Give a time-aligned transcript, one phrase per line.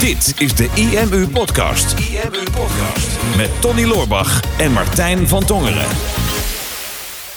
[0.00, 1.98] Dit is de IMU Podcast.
[1.98, 3.36] IMU Podcast.
[3.36, 5.86] Met Tony Loorbach en Martijn van Tongeren.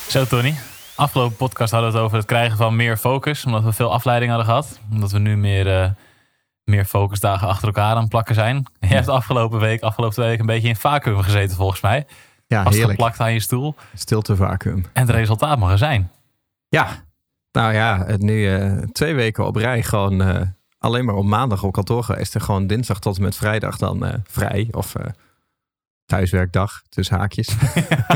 [0.08, 0.56] Zo, Tony.
[0.96, 3.46] Afgelopen podcast hadden we het over het krijgen van meer focus.
[3.46, 4.80] Omdat we veel afleiding hadden gehad.
[4.92, 5.90] Omdat we nu meer, uh,
[6.64, 8.66] meer focusdagen achter elkaar aan het plakken zijn.
[8.80, 12.06] Je hebt afgelopen week, afgelopen twee weken een beetje in vacuüm gezeten volgens mij.
[12.48, 12.92] Ja, Was heerlijk.
[13.00, 13.76] geplakt aan je stoel.
[13.94, 14.86] Stilte vacuüm.
[14.94, 16.12] En het resultaat mag er zijn.
[16.70, 16.88] Ja,
[17.52, 20.42] nou ja, het nu eh, twee weken op rij gewoon eh,
[20.84, 22.36] alleen maar op maandag op kantoor geweest.
[22.36, 24.68] En gewoon dinsdag tot en met vrijdag dan eh, vrij.
[24.72, 25.06] Of eh,
[26.06, 27.56] thuiswerkdag, tussen haakjes.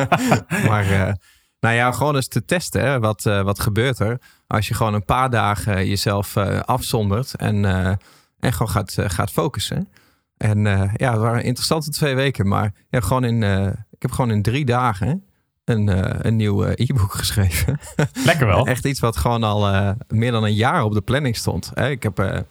[0.69, 1.13] maar eh,
[1.59, 2.81] nou ja, gewoon eens te testen.
[2.81, 7.65] Hè, wat, wat gebeurt er als je gewoon een paar dagen jezelf afzondert en,
[8.39, 9.89] en gewoon gaat, gaat focussen.
[10.37, 10.59] En
[10.95, 12.47] ja, het waren interessante twee weken.
[12.47, 13.43] Maar ja, gewoon in,
[13.91, 15.23] ik heb gewoon in drie dagen
[15.67, 17.79] een, eh, een nieuw eh, e-book geschreven.
[18.25, 18.65] Lekker wel.
[18.65, 21.71] Echt iets wat gewoon al eh, meer dan een jaar op de planning stond.
[21.73, 22.45] Hè, Ik heb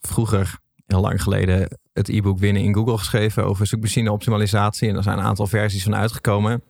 [0.00, 4.88] vroeger, heel lang geleden, het e-book Winnen in Google geschreven over zoekmachine optimalisatie.
[4.88, 6.62] En er zijn een aantal versies van uitgekomen.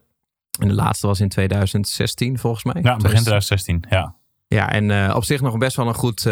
[0.60, 2.82] En de laatste was in 2016 volgens mij.
[2.82, 3.84] Ja, begin 2016.
[3.88, 4.14] Ja.
[4.46, 6.28] Ja, en op zich nog best wel een goed,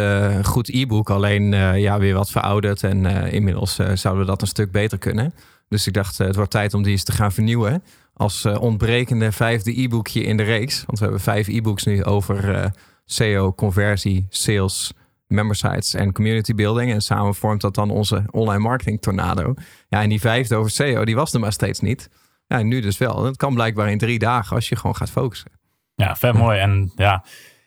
[0.47, 1.11] goed e-book.
[1.11, 2.83] Alleen ja, weer wat verouderd.
[2.83, 5.34] En inmiddels zouden we dat een stuk beter kunnen.
[5.69, 7.83] Dus ik dacht, het wordt tijd om die eens te gaan vernieuwen.
[8.20, 10.84] Als eh, ontbrekende vijfde e-bookje in de reeks.
[10.86, 12.70] Want we hebben vijf e-books nu over eh,
[13.04, 14.92] SEO, conversie, sales,
[15.26, 16.92] member sites en community building.
[16.92, 19.54] En samen vormt dat dan onze online marketing tornado.
[19.88, 22.10] Ja, en die vijfde over SEO, die was er maar steeds niet.
[22.46, 23.24] Ja, en nu dus wel.
[23.24, 25.50] Het kan blijkbaar in drie dagen als je gewoon gaat focussen.
[25.94, 26.58] Ja, vet mooi.
[26.58, 27.24] En ja,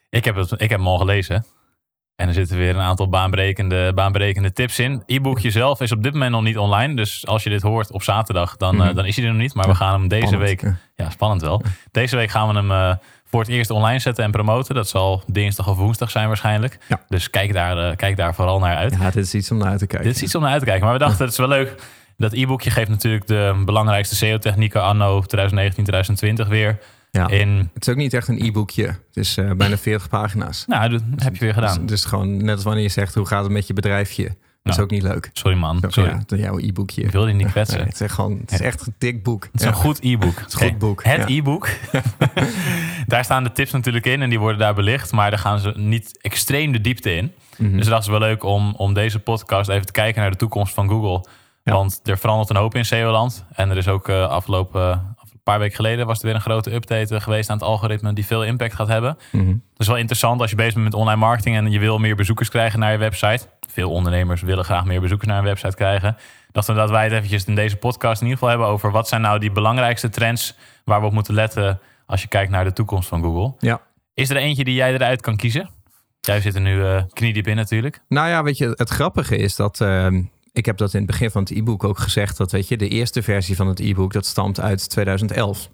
[0.09, 1.45] ik heb, het, ik heb hem al gelezen.
[2.15, 5.03] En er zitten weer een aantal baanbrekende, baanbrekende tips in.
[5.05, 6.95] E-bookje zelf is op dit moment nog niet online.
[6.95, 8.95] Dus als je dit hoort op zaterdag, dan, eh, Mhm.
[8.95, 9.53] dan is hij er nog niet.
[9.53, 10.61] Maar we gaan hem deze Spannend.
[10.61, 10.73] week...
[10.95, 11.61] Ja, spannend wel.
[11.91, 14.75] Deze week gaan we hem eh, voor het eerst online zetten en promoten.
[14.75, 16.77] Dat zal dinsdag of woensdag zijn waarschijnlijk.
[16.87, 17.01] Ja.
[17.07, 18.95] Dus kijk daar, eh, kijk daar vooral naar uit.
[18.99, 20.07] Ja, dit is iets om naar uit te kijken.
[20.07, 20.83] Dit is iets om naar uit te kijken.
[20.85, 21.75] Maar we dachten, het is wel leuk.
[22.17, 26.79] Dat e-bookje geeft natuurlijk de belangrijkste SEO-technieken anno 2019, 2020 weer.
[27.13, 27.27] Ja.
[27.27, 28.85] In, Het is ook niet echt een e-boekje.
[28.85, 30.65] Het is eh, bijna 40 pagina's.
[30.67, 31.79] nou, dat heb je weer gedaan.
[31.79, 34.35] Dus, dus gewoon net als wanneer je zegt hoe gaat het met je bedrijfje.
[34.63, 35.29] Dat is ook niet leuk.
[35.33, 36.21] Sorry man, Zo, sorry.
[36.27, 37.01] Ja, jouw e-boekje.
[37.01, 37.77] Ik wil je niet kwetsen.
[37.77, 39.49] Nee, het, is echt gewoon, het is echt een dik boek.
[39.51, 40.39] Het is een goed e-book.
[40.39, 41.35] Het is een goed boek, Het ja.
[41.35, 41.69] e-book.
[43.07, 45.11] daar staan de tips natuurlijk in en die worden daar belicht.
[45.11, 47.31] Maar daar gaan ze niet extreem de diepte in.
[47.57, 47.77] Mhm.
[47.77, 50.73] Dus dat is wel leuk om, om deze podcast even te kijken naar de toekomst
[50.73, 51.29] van Google.
[51.63, 51.73] Ja.
[51.73, 53.45] Want er verandert een hoop in SEO-land.
[53.53, 55.12] En er is ook eh, afgelopen
[55.43, 58.25] paar weken geleden was er weer een grote update eh, geweest aan het algoritme die
[58.25, 59.17] veel impact gaat hebben.
[59.31, 59.47] Mhm.
[59.47, 62.15] Dat is wel interessant als je bezig bent met online marketing en je wil meer
[62.15, 63.47] bezoekers krijgen naar je website.
[63.69, 66.17] Veel ondernemers willen graag meer bezoekers naar een website krijgen.
[66.51, 69.07] Dat we dat wij het eventjes in deze podcast in ieder geval hebben over wat
[69.07, 70.55] zijn nou die belangrijkste trends
[70.85, 73.53] waar we op moeten letten als je kijkt naar de toekomst van Google.
[73.59, 73.81] Ja.
[74.13, 75.69] Is er eentje die jij eruit kan kiezen?
[76.21, 77.99] Jij zit er nu eh kniediep in natuurlijk.
[78.07, 79.81] Nou ja, weet je, het grappige is dat...
[79.81, 80.21] ehm,
[80.53, 82.37] ik heb dat in het begin van het e-book ook gezegd.
[82.37, 85.69] Dat weet je, de eerste versie van het e-book, dat stamt uit 2011.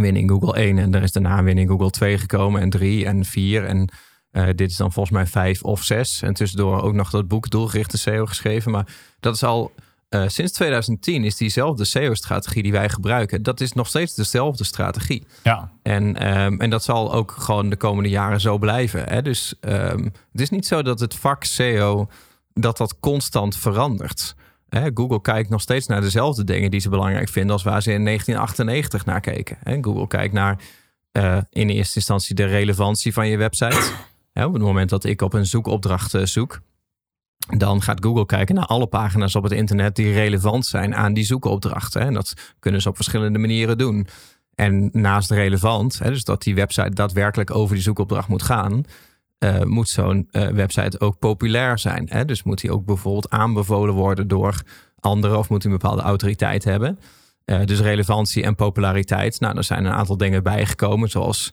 [0.00, 3.64] Winning Google 1 en er is daarna Winning Google 2 gekomen en 3 en 4
[3.64, 3.88] en
[4.30, 6.22] eh, dit is dan volgens mij 5 of 6.
[6.22, 8.70] En tussendoor ook nog dat boek Doelgerichte SEO geschreven.
[8.70, 8.86] Maar
[9.20, 9.72] dat is al
[10.08, 13.42] eh, sinds 2010 is diezelfde SEO-strategie die wij gebruiken.
[13.42, 15.26] Dat is nog steeds dezelfde strategie.
[15.42, 19.08] Ja, En, ehm, en dat zal ook gewoon de komende jaren zo blijven.
[19.08, 19.22] Hè?
[19.22, 22.08] Dus ehm, het is niet zo dat het vak SEO
[22.60, 24.34] dat dat constant verandert.
[24.68, 27.92] Hè, Google kijkt nog steeds naar dezelfde dingen die ze belangrijk vinden als waar ze
[27.92, 29.58] in 1998 naar keken.
[29.62, 30.58] Hè, Google kijkt naar
[31.12, 33.92] eh, in eerste instantie de relevantie van je website.
[34.32, 36.60] Hè, op het moment dat ik op een zoekopdracht eh, zoek,
[37.56, 41.24] dan gaat Google kijken naar alle pagina's op het internet die relevant zijn aan die
[41.24, 42.00] zoekopdrachten.
[42.00, 44.06] En dat kunnen ze op verschillende manieren doen.
[44.54, 48.84] En naast relevant, hè, dus dat die website daadwerkelijk over die zoekopdracht moet gaan,
[49.38, 52.06] eh, moet zo'n eh, website ook populair zijn.
[52.10, 52.24] Hè?
[52.24, 54.62] Dus moet die ook bijvoorbeeld aanbevolen worden door
[55.00, 56.98] anderen of moet hij een bepaalde autoriteit hebben.
[57.44, 59.40] Eh, dus relevantie en populariteit.
[59.40, 61.52] Nou, er zijn een aantal dingen bijgekomen, zoals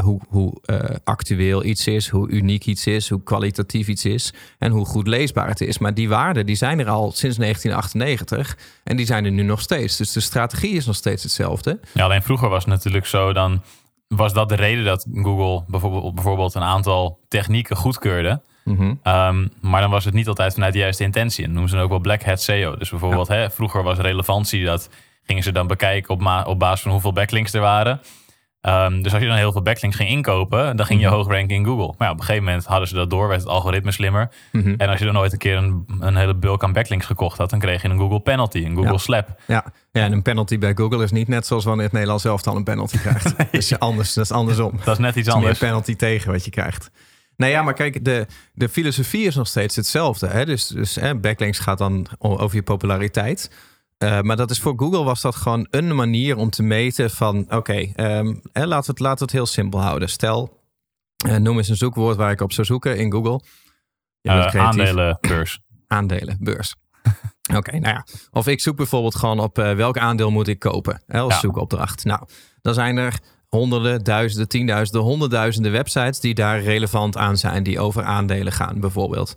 [0.00, 0.60] hoe, hoe
[1.04, 5.48] actueel iets is, hoe uniek iets is, hoe kwalitatief iets is en hoe goed leesbaar
[5.48, 5.78] het is.
[5.78, 9.60] Maar die waarden die zijn er al sinds 1998 en die zijn er nu nog
[9.60, 9.96] steeds.
[9.96, 11.80] Dus de strategie is nog steeds hetzelfde.
[11.94, 13.62] Alleen vroeger was het natuurlijk zo, dan
[14.16, 18.40] was dat de reden dat Google bijvoorbeeld, bijvoorbeeld een aantal technieken goedkeurde.
[18.64, 18.94] Mhm.
[19.02, 21.44] Ehm, maar dan was het niet altijd vanuit de juiste intentie.
[21.44, 22.76] En dat noemen ze dan ook wel black hat SEO.
[22.76, 24.90] Dus bijvoorbeeld, hè, vroeger was relevantie, dat
[25.24, 28.00] gingen ze dan bekijken op, ma- op basis van hoeveel backlinks er waren.
[28.64, 31.14] Ehm, dus als je dan heel veel backlinks ging inkopen, dan ging je Mhm.
[31.14, 31.94] hoog ranken in Google.
[31.98, 34.30] Maar ja, op een gegeven moment hadden ze dat door, werd het algoritme slimmer.
[34.52, 34.74] Mhm.
[34.76, 37.50] En als je dan nooit een keer een, een hele bulk aan backlinks gekocht had,
[37.50, 38.98] dan kreeg je een Google penalty, een Google Ja.
[38.98, 39.40] slap.
[39.46, 39.64] Ja.
[39.92, 42.64] ja, en een penalty bij Google is niet net zoals wanneer het Nederlands elftal een
[42.64, 43.34] penalty krijgt.
[43.52, 44.72] Dus anders, dat is andersom.
[44.84, 45.58] Dat is net iets anders.
[45.58, 46.90] penalty tegen wat je krijgt.
[47.36, 50.26] Nou ja, maar kijk, de, de filosofie is nog steeds hetzelfde.
[50.26, 50.44] Hè?
[50.44, 53.50] Dus, dus hè, backlinks gaat dan over je populariteit.
[54.04, 57.38] Uh, maar dat is voor Google was dat gewoon een manier om te meten van...
[57.38, 60.08] oké, okay, um, laten, we het, laten we het heel simpel houden.
[60.08, 60.60] Stel,
[61.26, 63.40] uh, noem eens een zoekwoord waar ik op zou zoeken in Google.
[64.22, 65.60] Uh, aandelenbeurs.
[65.86, 66.74] Aandelenbeurs.
[67.48, 68.06] Oké, okay, nou ja.
[68.30, 71.40] Of ik zoek bijvoorbeeld gewoon op welk aandeel moet ik kopen hè, als ja.
[71.40, 72.04] zoekopdracht.
[72.04, 72.26] Nou,
[72.60, 73.18] dan zijn er
[73.48, 79.34] honderden, duizenden, tienduizenden, honderdduizenden websites die daar relevant aan zijn, die over aandelen gaan bijvoorbeeld.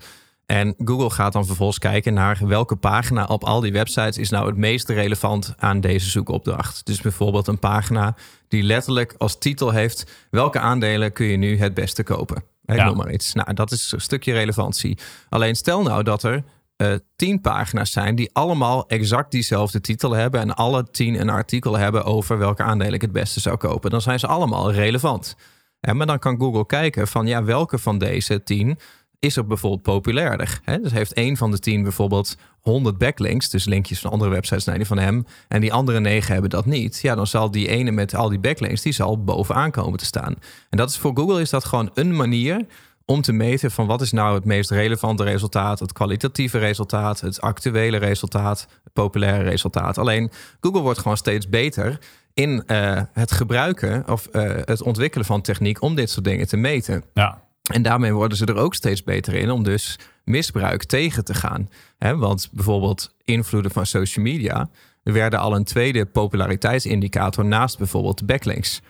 [0.48, 4.48] En Google gaat dan vervolgens kijken naar welke pagina op al die websites is nou
[4.48, 6.86] het meest relevant aan deze zoekopdracht.
[6.86, 8.16] Dus bijvoorbeeld een pagina
[8.48, 12.44] die letterlijk als titel heeft: welke aandelen kun je nu het beste kopen?
[12.66, 12.86] Ik ja.
[12.86, 13.34] noem maar iets.
[13.34, 14.98] Nou, dat is een stukje relevantie.
[15.30, 16.44] Alleen stel nou dat er
[16.78, 21.78] uh, tien pagina's zijn die allemaal exact diezelfde titel hebben en alle tien een artikel
[21.78, 23.90] hebben over welke aandelen ik het beste zou kopen.
[23.90, 25.36] Dan zijn ze allemaal relevant.
[25.80, 28.80] En maar dan kan Google kijken van ja, welke van deze tien
[29.28, 30.60] is er bijvoorbeeld populairder.
[30.64, 30.80] Hè?
[30.80, 34.78] Dus heeft één van de tien bijvoorbeeld 100 backlinks, dus linkjes van andere websites naar
[34.78, 37.00] die van hem, en die andere negen hebben dat niet.
[37.02, 40.36] Ja, dan zal die ene met al die backlinks, die zal bovenaan komen te staan.
[40.70, 42.66] En dat is voor Google is dat gewoon een manier
[43.06, 47.42] om te meten van wat is nou het meest relevante resultaat, het kwalitatieve resultaat, het
[47.42, 49.98] actuele resultaat, het populaire resultaat.
[49.98, 50.32] Alleen
[50.62, 52.00] Google wordt gewoon steeds beter
[52.34, 56.58] in uh, het gebruiken of uh, het ontwikkelen van techniek om dit soort dingen te
[56.58, 57.04] meten.
[57.14, 57.42] Ja.
[57.74, 61.70] En daarmee worden ze er ook steeds beter in om dus misbruik tegen te gaan.
[61.98, 64.70] want bijvoorbeeld invloeden van social media
[65.04, 68.82] werden al een tweede populariteitsindicator naast bijvoorbeeld backlinks.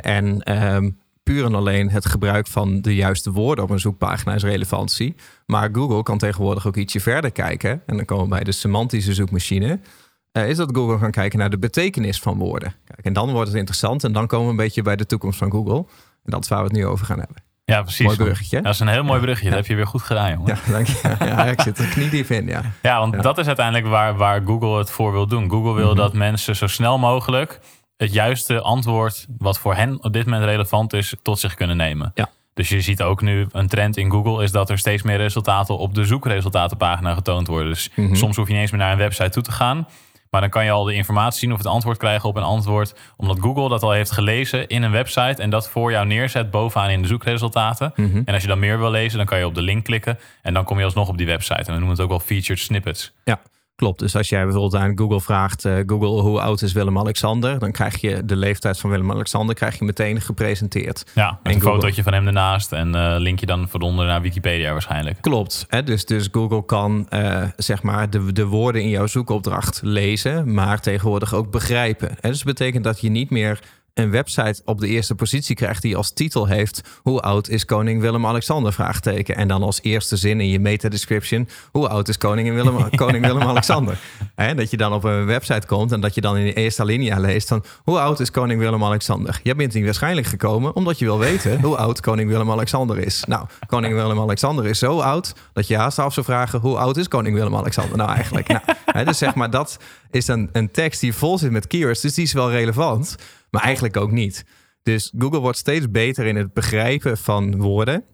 [0.00, 4.42] en um, puur en alleen het gebruik van de juiste woorden op een zoekpagina is
[4.42, 5.14] relevantie.
[5.46, 7.82] Maar Google kan tegenwoordig ook ietsje verder kijken.
[7.86, 9.80] En dan komen we bij de semantische zoekmachine.
[10.32, 12.74] Uh, is dat Google gaan kijken naar de betekenis van woorden.
[12.84, 14.04] Kijk, en dan wordt het interessant.
[14.04, 15.86] En dan komen we een beetje bij de toekomst van Google.
[16.24, 17.43] En dat is waar we het nu over gaan hebben.
[17.64, 18.06] Ja, precies.
[18.06, 18.62] Mooi bruggetje.
[18.62, 19.48] Dat is een heel mooi bruggetje.
[19.48, 20.58] Dat heb je weer goed gedaan, jongen.
[20.66, 21.16] Ja, dank je.
[21.18, 22.62] Ja, ik zit er kniediep in, ja.
[22.82, 25.50] Ja, want dat is uiteindelijk waar, waar Google het voor wil doen.
[25.50, 25.96] Google wil mhm.
[25.96, 27.60] dat mensen zo snel mogelijk
[27.96, 29.26] het juiste antwoord...
[29.38, 32.10] wat voor hen op dit moment relevant is, tot zich kunnen nemen.
[32.14, 32.30] Ja.
[32.54, 34.42] Dus je ziet ook nu een trend in Google...
[34.42, 37.68] is dat er steeds meer resultaten op de zoekresultatenpagina getoond worden.
[37.68, 38.14] Dus mhm.
[38.14, 39.86] soms hoef je niet eens meer naar een website toe te gaan...
[40.34, 42.94] Maar dan kan je al de informatie zien of het antwoord krijgen op een antwoord.
[43.16, 46.90] Omdat Google dat al heeft gelezen in een website en dat voor jou neerzet bovenaan
[46.90, 47.92] in de zoekresultaten.
[47.96, 48.22] Mhm.
[48.24, 50.18] En als je dan meer wil lezen, dan kan je op de link klikken.
[50.42, 51.54] En dan kom je alsnog op die website.
[51.54, 53.12] En we noemen het ook wel featured snippets.
[53.24, 53.40] Ja.
[53.76, 53.98] Klopt.
[53.98, 57.58] Dus als jij bijvoorbeeld aan Google vraagt: uh, Google, hoe oud is Willem-Alexander?
[57.58, 61.04] Dan krijg je de leeftijd van Willem-Alexander krijg je meteen gepresenteerd.
[61.14, 64.72] Ja, met een fotootje van hem ernaast en uh, link je dan veronder naar Wikipedia
[64.72, 65.20] waarschijnlijk.
[65.20, 65.66] Klopt.
[65.68, 65.82] Hè?
[65.82, 70.80] Dus, dus Google kan uh, zeg maar de, de woorden in jouw zoekopdracht lezen, maar
[70.80, 72.08] tegenwoordig ook begrijpen.
[72.20, 72.28] Hè?
[72.28, 73.58] Dus dat betekent dat je niet meer
[73.94, 78.00] een website op de eerste positie krijgt die als titel heeft: Hoe oud is koning
[78.00, 78.72] Willem-Alexander?
[78.72, 79.36] Vraagteken.
[79.36, 83.98] En dan als eerste zin in je meta-description: Hoe oud is koning Willem, koning Willem-Alexander?
[84.56, 87.18] dat je dan op een website komt en dat je dan in de eerste alinea
[87.18, 89.40] leest: van, Hoe oud is koning Willem-Alexander?
[89.42, 93.24] Je bent hier waarschijnlijk gekomen omdat je wil weten hoe oud koning Willem-Alexander is.
[93.26, 97.08] Nou, koning Willem-Alexander is zo oud dat je haast af zou vragen: Hoe oud is
[97.08, 98.48] koning Willem-Alexander nou eigenlijk?
[98.92, 99.78] nou, dus zeg maar, dat
[100.10, 103.16] is een, een tekst die vol zit met keywords, dus die is wel relevant
[103.54, 104.44] maar eigenlijk ook niet.
[104.82, 108.04] Dus Google wordt steeds beter in het begrijpen van woorden.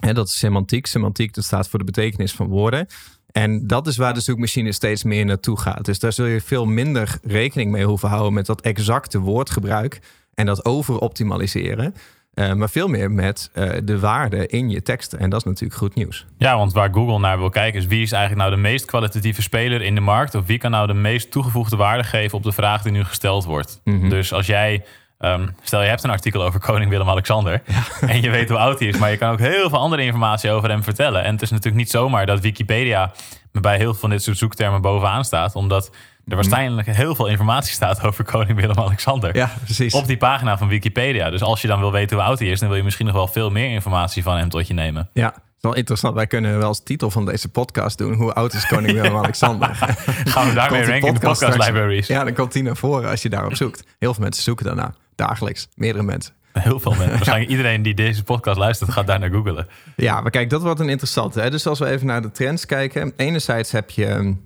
[0.00, 0.86] En dat is semantiek.
[0.86, 2.86] Semantiek dat staat voor de betekenis van woorden.
[3.26, 5.84] En dat is waar de zoekmachine steeds meer naartoe gaat.
[5.84, 10.00] Dus daar zul je veel minder rekening mee hoeven houden met dat exacte woordgebruik
[10.34, 11.94] en dat overoptimaliseren.
[12.34, 15.18] Uh, maar veel meer met uh, de waarde in je teksten.
[15.18, 16.26] En dat is natuurlijk goed nieuws.
[16.38, 19.42] Ja, want waar Google naar wil kijken is wie is eigenlijk nou de meest kwalitatieve
[19.42, 20.34] speler in de markt?
[20.34, 23.44] Of wie kan nou de meest toegevoegde waarde geven op de vraag die nu gesteld
[23.44, 23.80] wordt?
[23.84, 24.08] Mm-hmm.
[24.08, 24.84] Dus als jij
[25.24, 27.82] Um, stel je hebt een artikel over koning Willem-Alexander ja.
[28.08, 30.50] en je weet hoe oud hij is, maar je kan ook heel veel andere informatie
[30.50, 31.24] over hem vertellen.
[31.24, 33.12] En het is natuurlijk niet zomaar dat Wikipedia
[33.52, 35.90] bij heel veel van dit soort zoektermen bovenaan staat, omdat
[36.26, 39.36] er waarschijnlijk heel veel informatie staat over koning Willem-Alexander.
[39.36, 39.94] Ja, precies.
[39.94, 41.30] Op die pagina van Wikipedia.
[41.30, 43.14] Dus als je dan wil weten hoe oud hij is, dan wil je misschien nog
[43.14, 45.08] wel veel meer informatie van hem tot je nemen.
[45.12, 46.14] Ja, wel interessant.
[46.14, 48.14] Wij kunnen wel als titel van deze podcast doen.
[48.14, 49.74] Hoe oud is koning Willem-Alexander?
[50.34, 52.06] Gaan we daarmee ranken in de podcast libraries?
[52.06, 53.84] Ja, dan komt hij naar voren als je daarop zoekt.
[53.98, 54.94] Heel veel mensen zoeken daarna.
[55.14, 55.68] Dagelijks.
[55.74, 56.32] Meerdere mensen.
[56.52, 57.10] Heel veel mensen.
[57.18, 59.68] Waarschijnlijk iedereen die deze podcast luistert, gaat daar naar googelen.
[59.96, 61.40] Ja, maar kijk, dat wordt een interessante.
[61.40, 61.50] Hè?
[61.50, 63.12] Dus als we even naar de trends kijken.
[63.16, 64.36] Enerzijds heb je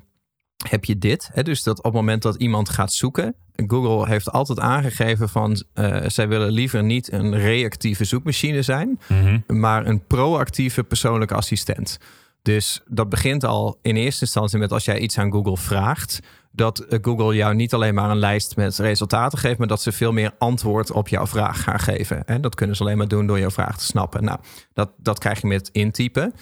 [0.68, 1.30] heb je dit.
[1.32, 1.42] Hè?
[1.42, 3.34] Dus dat op het moment dat iemand gaat zoeken.
[3.66, 9.40] Google heeft altijd aangegeven van uh, zij willen liever niet een reactieve zoekmachine zijn, mhm.
[9.46, 11.98] maar een proactieve persoonlijke assistent.
[12.42, 16.20] Dus dat begint al in eerste instantie met als jij iets aan Google vraagt,
[16.52, 19.92] dat eh, Google jou niet alleen maar een lijst met resultaten geeft, maar dat ze
[19.92, 22.24] veel meer antwoord op jouw vraag gaan geven.
[22.24, 24.24] En dat kunnen ze alleen maar doen door jouw vraag te snappen.
[24.24, 24.38] Nou,
[24.72, 26.34] dat, dat krijg je met intypen.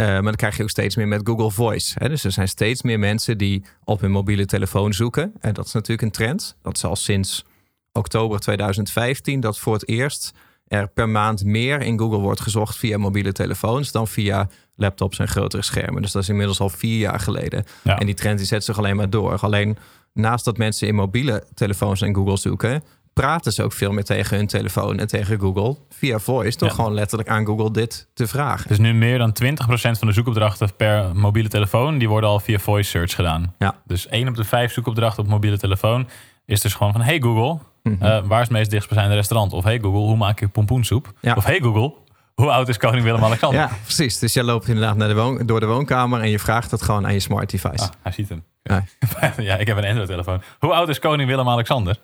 [0.00, 1.94] Uh, maar dat krijg je ook steeds meer met Google Voice.
[1.98, 2.08] Hè?
[2.08, 5.32] Dus er zijn steeds meer mensen die op hun mobiele telefoon zoeken.
[5.40, 6.56] En dat is natuurlijk een trend.
[6.62, 7.44] Dat is al sinds
[7.92, 10.32] oktober 2015 dat voor het eerst
[10.68, 15.28] er per maand meer in Google wordt gezocht via mobiele telefoons dan via laptops en
[15.28, 16.02] grotere schermen.
[16.02, 17.64] Dus dat is inmiddels al vier jaar geleden.
[17.82, 19.38] En die trend die zet zich alleen maar door.
[19.38, 19.76] Alleen
[20.12, 22.82] naast dat mensen in mobiele telefoons en Google zoeken,
[23.20, 26.58] praten ze ook veel meer tegen hun telefoon en tegen Google via voice.
[26.58, 28.68] Door gewoon letterlijk aan Google dit te vragen.
[28.68, 32.58] Dus nu meer dan 20% van de zoekopdrachten per mobiele telefoon, die worden al via
[32.58, 33.54] voice search gedaan.
[33.58, 33.74] Ja.
[33.84, 36.08] Dus één op de vijf zoekopdrachten op mobiele telefoon
[36.46, 38.04] is dus gewoon van hey Google, mhm.
[38.04, 39.52] eh, waar is het meest dichtstbijzijnde restaurant?
[39.52, 41.12] Of hey Google, hoe maak ik pompoensoep?
[41.36, 41.94] Of hey Google,
[42.34, 43.60] hoe oud is koning Willem-Alexander?
[43.60, 44.18] Ja, precies.
[44.18, 47.06] Dus jij loopt inderdaad naar de woon, door de woonkamer en je vraagt het gewoon
[47.06, 47.84] aan je smart device.
[47.84, 48.44] Ah, hij ziet hem.
[48.62, 48.84] Ja.
[49.36, 50.42] ja, ik heb een Android-telefoon.
[50.58, 51.98] Hoe oud is koning Willem-Alexander?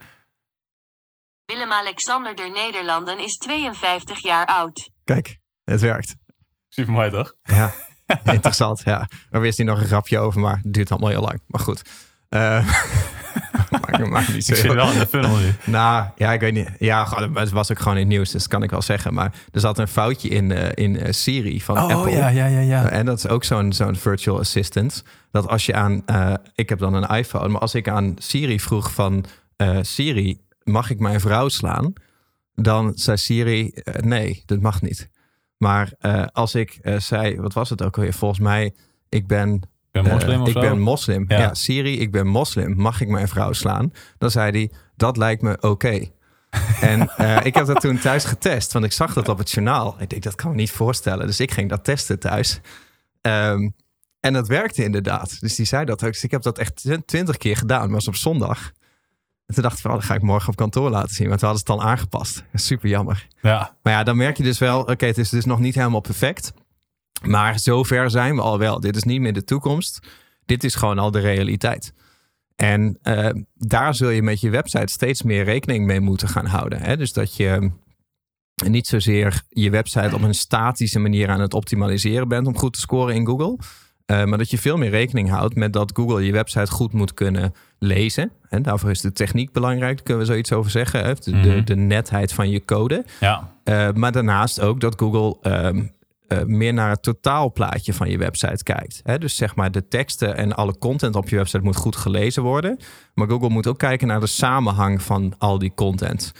[1.47, 4.91] Willem-Alexander der Nederlanden is 52 jaar oud.
[5.05, 6.17] Kijk, het werkt.
[6.69, 7.35] Super mooi toch?
[7.43, 7.73] Ja,
[8.25, 8.83] interessant.
[8.85, 9.09] Ja.
[9.31, 11.41] Er wist hij nog een grapje over, maar het duurt allemaal heel lang.
[11.47, 11.83] Maar goed.
[12.31, 12.75] Uh,
[14.11, 14.53] maakt, niet zo.
[14.53, 15.55] Ik zit wel in de funnel nu.
[15.65, 16.71] Nou, ja, ik weet niet.
[16.79, 19.15] Ja, het was ook gewoon in het nieuws, dus dat kan ik wel zeggen.
[19.15, 22.11] Maar er zat een foutje in, uh, in uh, Siri van oh, Apple.
[22.11, 22.61] ja, ja, ja.
[22.61, 22.89] ja.
[22.89, 25.05] en dat is ook zo'n zo'n virtual assistant.
[25.31, 26.05] Dat als je aan...
[26.55, 29.25] ik heb dan een iPhone, maar als ik aan Siri vroeg van...
[29.81, 31.93] Siri, mag ik mijn vrouw slaan?
[32.55, 35.11] Dan zei Siri, nee, dat mag niet.
[35.57, 35.93] Maar
[36.33, 38.13] als ik zei, wat was het ook alweer?
[38.13, 38.75] Volgens mij,
[39.09, 41.25] ik ben ben moslim uh, Ik ben moslim.
[41.29, 41.55] Ja.
[41.55, 42.77] Siri, ik ben moslim.
[42.77, 43.93] Mag ik mijn vrouw slaan?
[44.19, 46.11] Dan zei hij, dat lijkt me oké.
[46.81, 47.01] en
[47.43, 49.97] ik heb dat toen thuis getest, want ik zag dat op het journaal.
[49.99, 51.27] Ik denk, dat kan me niet voorstellen.
[51.27, 52.61] Dus ik ging dat testen thuis.
[53.21, 53.75] Um,
[54.21, 55.41] en dat werkte inderdaad.
[55.41, 56.13] Dus die zei dat ook.
[56.13, 58.73] Dus ik heb dat echt twintig keer gedaan, was op zondag.
[59.53, 61.29] En toen dacht ik, van, oh, dat ga ik morgen op kantoor laten zien.
[61.29, 62.45] Want we hadden het al aangepast.
[62.55, 63.27] Super jammer.
[63.43, 63.77] Ja.
[63.83, 66.53] Maar ja, dan merk je dus wel, oké, het is dus nog niet helemaal perfect.
[67.25, 68.81] Maar zover zijn we al wel.
[68.81, 70.07] Dit is niet meer de toekomst.
[70.45, 71.93] Dit is gewoon al de realiteit.
[72.57, 76.81] En uh, daar zul je met je website steeds meer rekening mee moeten gaan houden.
[76.81, 76.97] Hè?
[76.97, 77.71] Dus dat je
[78.67, 82.81] niet zozeer je website op een statische manier aan het optimaliseren bent om goed te
[82.81, 83.59] scoren in Google.
[84.07, 87.15] Uh, maar dat je veel meer rekening houdt met dat Google je website goed moet
[87.15, 88.33] kunnen lezen.
[88.49, 91.05] En daarvoor is de techniek belangrijk, daar kunnen we zoiets over zeggen.
[91.05, 91.65] De, de, mhm.
[91.65, 93.05] de, netheid van je code.
[93.21, 93.53] Ja.
[93.65, 95.93] Uh, maar daarnaast ook dat Google um,
[96.29, 99.01] uh, meer naar het totaalplaatje van je website kijkt.
[99.05, 99.19] Hè?
[99.19, 102.79] Dus zeg maar de teksten en alle content op je website moet goed gelezen worden.
[103.15, 106.33] Maar Google moet ook kijken naar de samenhang van al die content.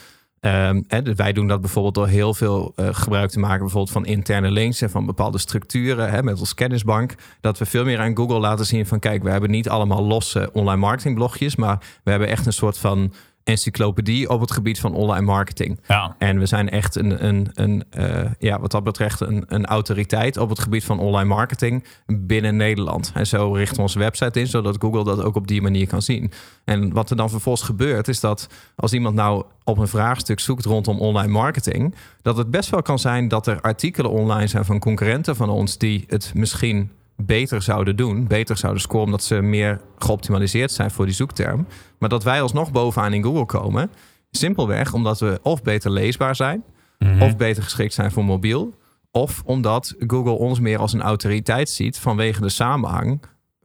[0.43, 4.07] Hè, dus wij doen dat bijvoorbeeld door heel veel uh, gebruik te maken, bijvoorbeeld van
[4.07, 7.15] interne links en van bepaalde structuren hè, met ons kennisbank.
[7.41, 10.51] Dat we veel meer aan Google laten zien van kijk, we hebben niet allemaal losse
[10.53, 13.13] online marketing blogjes, maar we hebben echt een soort van
[13.45, 15.81] encyclopedie op het gebied van online marketing.
[15.87, 16.15] Ja.
[16.19, 20.37] En we zijn echt een, een, een uh, ja, wat dat betreft een, een autoriteit
[20.37, 23.11] op het gebied van online marketing binnen Nederland.
[23.15, 26.03] En zo richten we onze website in, zodat Google dat ook op die manier kan
[26.03, 26.33] zien.
[26.65, 30.65] En wat er dan vervolgens gebeurt, is dat als iemand nou op een vraagstuk zoekt
[30.65, 34.79] rondom online marketing, dat het best wel kan zijn dat er artikelen online zijn van
[34.79, 36.91] concurrenten van ons die het misschien
[37.27, 41.67] beter zouden doen, beter zouden scoren omdat ze meer geoptimaliseerd zijn voor die zoekterm.
[41.99, 43.91] Maar dat wij alsnog bovenaan in Google komen,
[44.31, 46.65] simpelweg omdat we of beter leesbaar zijn,
[46.99, 47.23] mhm.
[47.23, 48.75] of beter geschikt zijn voor mobiel,
[49.11, 53.21] of omdat Google ons meer als een autoriteit ziet vanwege de samenhang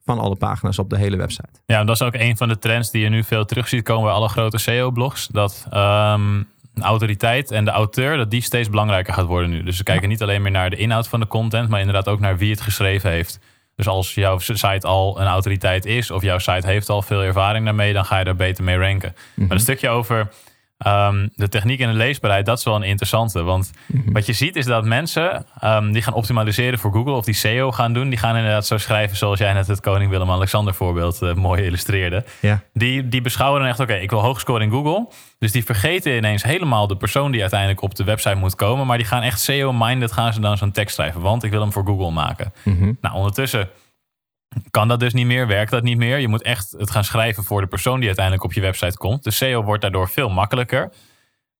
[0.06, 1.50] van alle pagina's op de hele website.
[1.66, 4.04] Ja, dat is ook een van de trends die je nu veel terug ziet komen
[4.04, 5.28] bij alle grote SEO-blogs.
[5.28, 6.48] Dat um,
[6.84, 9.64] autoriteit en de auteur, dat die steeds belangrijker gaat worden nu.
[9.64, 12.20] Dus ze kijken niet alleen meer naar de inhoud van de content, maar inderdaad ook
[12.20, 13.40] naar wie het geschreven heeft.
[13.76, 17.66] Dus als jouw site al een autoriteit is, of jouw site heeft al veel ervaring
[17.66, 19.12] daarmee, dan ga je daar beter mee ranken.
[19.14, 19.58] Maar een mhm.
[19.58, 20.30] stukje over
[20.78, 23.44] Ehm, de techniek en de leesbaarheid, dat is wel een interessante.
[23.44, 24.12] Want mhm.
[24.12, 27.72] wat je ziet is dat mensen ehm, die gaan optimaliseren voor Google of die SEO
[27.72, 31.34] gaan doen, die gaan inderdaad zo schrijven zoals jij net het Koning Willem-Alexander voorbeeld uh,
[31.34, 32.26] mooi illustreerde.
[32.40, 32.62] Ja.
[32.74, 35.08] Die, die beschouwen dan echt, oké, ik wil hoog scoren in Google.
[35.40, 38.88] Dus die vergeten ineens helemaal de persoon die uiteindelijk op de website moet komen.
[38.88, 41.22] Maar die gaan echt SEO-minded, gaan ze dan zo'n tekst schrijven.
[41.22, 42.54] Want ik wil hem voor Google maken.
[42.64, 42.92] Mhm.
[43.02, 43.70] Nou, ondertussen
[44.70, 46.18] kan dat dus niet meer, werkt dat niet meer.
[46.18, 49.24] Je moet echt het gaan schrijven voor de persoon die uiteindelijk op je website komt.
[49.24, 50.92] De SEO wordt daardoor veel makkelijker.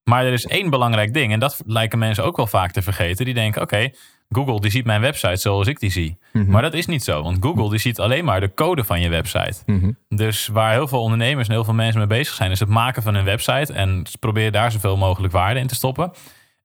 [0.04, 3.24] Maar er is één belangrijk ding, en dat lijken mensen ook wel vaak te vergeten.
[3.24, 3.90] Die denken, oké,
[4.28, 6.18] Google die ziet mijn website zoals ik die zie.
[6.32, 6.50] Mhm.
[6.50, 9.08] Maar dat is niet zo, want Google die ziet alleen maar de code van je
[9.08, 9.62] website.
[9.66, 9.90] Mhm.
[10.08, 13.02] Dus waar heel veel ondernemers en heel veel mensen mee bezig zijn, is het maken
[13.02, 16.12] van een website en proberen daar zoveel mogelijk waarde in te stoppen.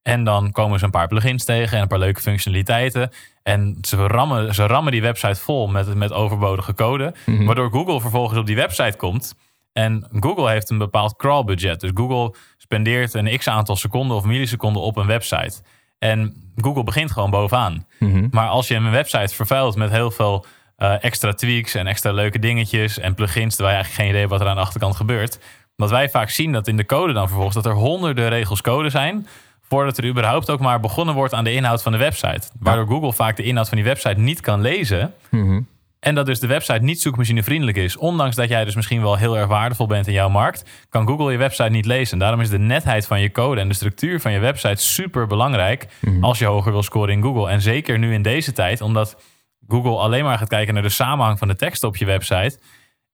[0.03, 3.09] En dan komen ze een paar plugins tegen en een paar leuke functionaliteiten.
[3.43, 7.13] En ze rammen, ze rammen die website vol met, met overbodige code.
[7.25, 7.45] Mhm.
[7.45, 9.35] Waardoor Google vervolgens op die website komt.
[9.73, 11.79] En Google heeft een bepaald crawl budget.
[11.79, 15.61] Dus Google spendeert een x aantal seconden of milliseconden op een website.
[15.99, 17.85] En Google begint gewoon bovenaan.
[17.99, 18.27] Mhm.
[18.31, 20.45] Maar als je een website vervuilt met heel veel
[20.75, 24.31] eh, extra tweaks en extra leuke dingetjes en plugins, terwijl je eigenlijk geen idee hebt
[24.31, 25.39] wat er aan de achterkant gebeurt.
[25.75, 28.89] Wat wij vaak zien dat in de code dan vervolgens dat er honderden regels code
[28.89, 29.27] zijn.
[29.73, 32.47] Voordat er überhaupt ook maar begonnen wordt aan de inhoud van de website.
[32.59, 35.13] Waardoor Google vaak de inhoud van die website niet kan lezen.
[35.29, 35.61] Mhm.
[35.99, 37.97] En dat dus de website niet zoekmachinevriendelijk is.
[37.97, 41.31] Ondanks dat jij dus misschien wel heel erg waardevol bent in jouw markt, kan Google
[41.31, 42.17] je website niet lezen.
[42.17, 45.87] Daarom is de netheid van je code en de structuur van je website super belangrijk
[46.21, 47.49] als je hoger wil scoren in Google.
[47.49, 49.23] En zeker nu in deze tijd, omdat
[49.67, 52.59] Google alleen maar gaat kijken naar de samenhang van de teksten op je website,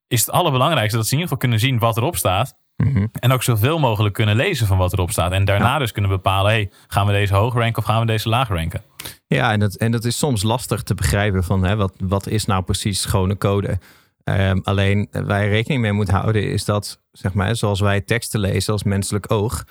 [0.08, 2.58] is het allerbelangrijkste dat ze in ieder geval kunnen zien wat erop staat.
[2.84, 3.06] Mhm.
[3.20, 5.32] En ook zoveel mogelijk kunnen lezen van wat erop staat.
[5.32, 8.30] En daarna dus kunnen bepalen, hey, gaan we deze hoog ranken of gaan we deze
[8.30, 8.84] laag ranken?
[9.28, 12.46] Ja, en dat, en dat is soms lastig te begrijpen van hè, wat, wat is
[12.46, 13.80] nou precies schone code.
[14.24, 18.02] Ehm, alleen eh, waar je rekening mee moet houden is dat, zeg maar, zoals wij
[18.02, 19.64] teksten lezen als menselijk oog,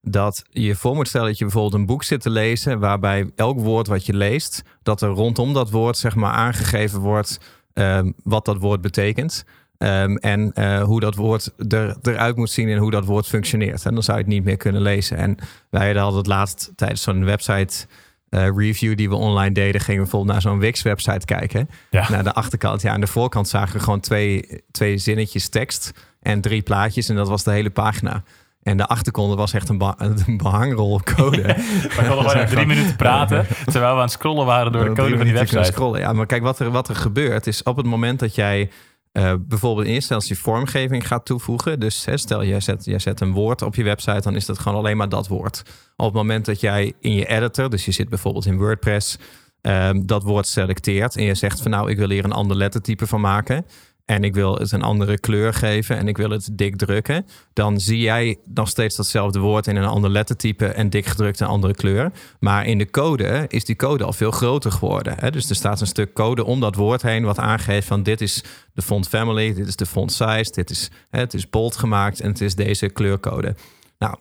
[0.00, 3.30] dat je je voor moet stellen dat je bijvoorbeeld een boek zit te lezen waarbij
[3.36, 7.40] elk woord wat je leest, dat er rondom dat woord zeg maar aangegeven wordt
[7.72, 9.44] ehm, wat dat woord betekent.
[9.82, 13.84] Ehm, en eh, hoe dat woord er, eruit moet zien en hoe dat woord functioneert.
[13.84, 15.16] En dan zou je het niet meer kunnen lezen.
[15.16, 15.36] En
[15.70, 17.86] wij hadden het laatst tijdens zo'n website
[18.28, 21.68] eh, review die we online deden, gingen we bijvoorbeeld naar zo'n Wix-website kijken.
[21.90, 22.10] Ja.
[22.10, 22.82] Naar de achterkant.
[22.82, 27.08] Ja, aan de voorkant zagen we gewoon twee, twee zinnetjes tekst en drie plaatjes.
[27.08, 28.22] En dat was de hele pagina.
[28.62, 31.42] En de achterkant was echt een, ba- een behangrol code.
[31.96, 35.16] We konden gewoon drie minuten praten, terwijl we aan het scrollen waren door de code
[35.16, 35.64] van die website.
[35.64, 36.00] Scrollen.
[36.00, 38.70] Ja, maar kijk, wat er, wat er gebeurt is op het moment dat jij
[39.12, 41.80] eh, bijvoorbeeld in eerste instantie vormgeving gaat toevoegen.
[41.80, 44.58] Dus hè, stel, jij zet, jij zet een woord op je website, dan is dat
[44.58, 45.62] gewoon alleen maar dat woord.
[45.96, 49.18] Op het moment dat jij in je editor, dus je zit bijvoorbeeld in WordPress,
[49.60, 53.06] ehm, dat woord selecteert en je zegt van nou, ik wil hier een ander lettertype
[53.06, 53.66] van maken.
[54.12, 57.26] En ik wil het een andere kleur geven en ik wil het dik drukken.
[57.52, 61.46] Dan zie jij nog steeds datzelfde woord in een ander lettertype en dik gedrukt een
[61.46, 62.12] andere kleur.
[62.40, 65.14] Maar in de code is die code al veel groter geworden.
[65.18, 65.30] Hè?
[65.30, 68.44] Dus er staat een stuk code om dat woord heen wat aangeeft van dit is
[68.74, 72.20] de font family, dit is de font size, dit is, hè, het is bold gemaakt
[72.20, 73.54] en het is deze kleurcode.
[73.98, 74.16] Nou,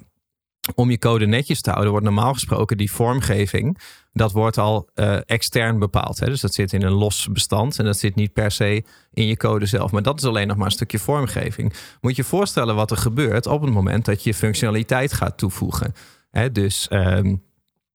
[0.76, 3.80] om je code netjes te houden, wordt normaal gesproken die vormgeving,
[4.14, 6.20] dat wordt al eh, extern bepaald.
[6.20, 6.26] Hè?
[6.26, 9.38] Dus dat zit in een los bestand en dat zit niet per se in je
[9.38, 9.92] code zelf.
[9.92, 11.74] Maar dat is alleen nog maar een stukje vormgeving.
[12.02, 15.94] Moet je voorstellen wat er gebeurt op het moment dat je functionaliteit gaat toevoegen.
[16.32, 16.52] Hè?
[16.52, 17.36] Dus ehm,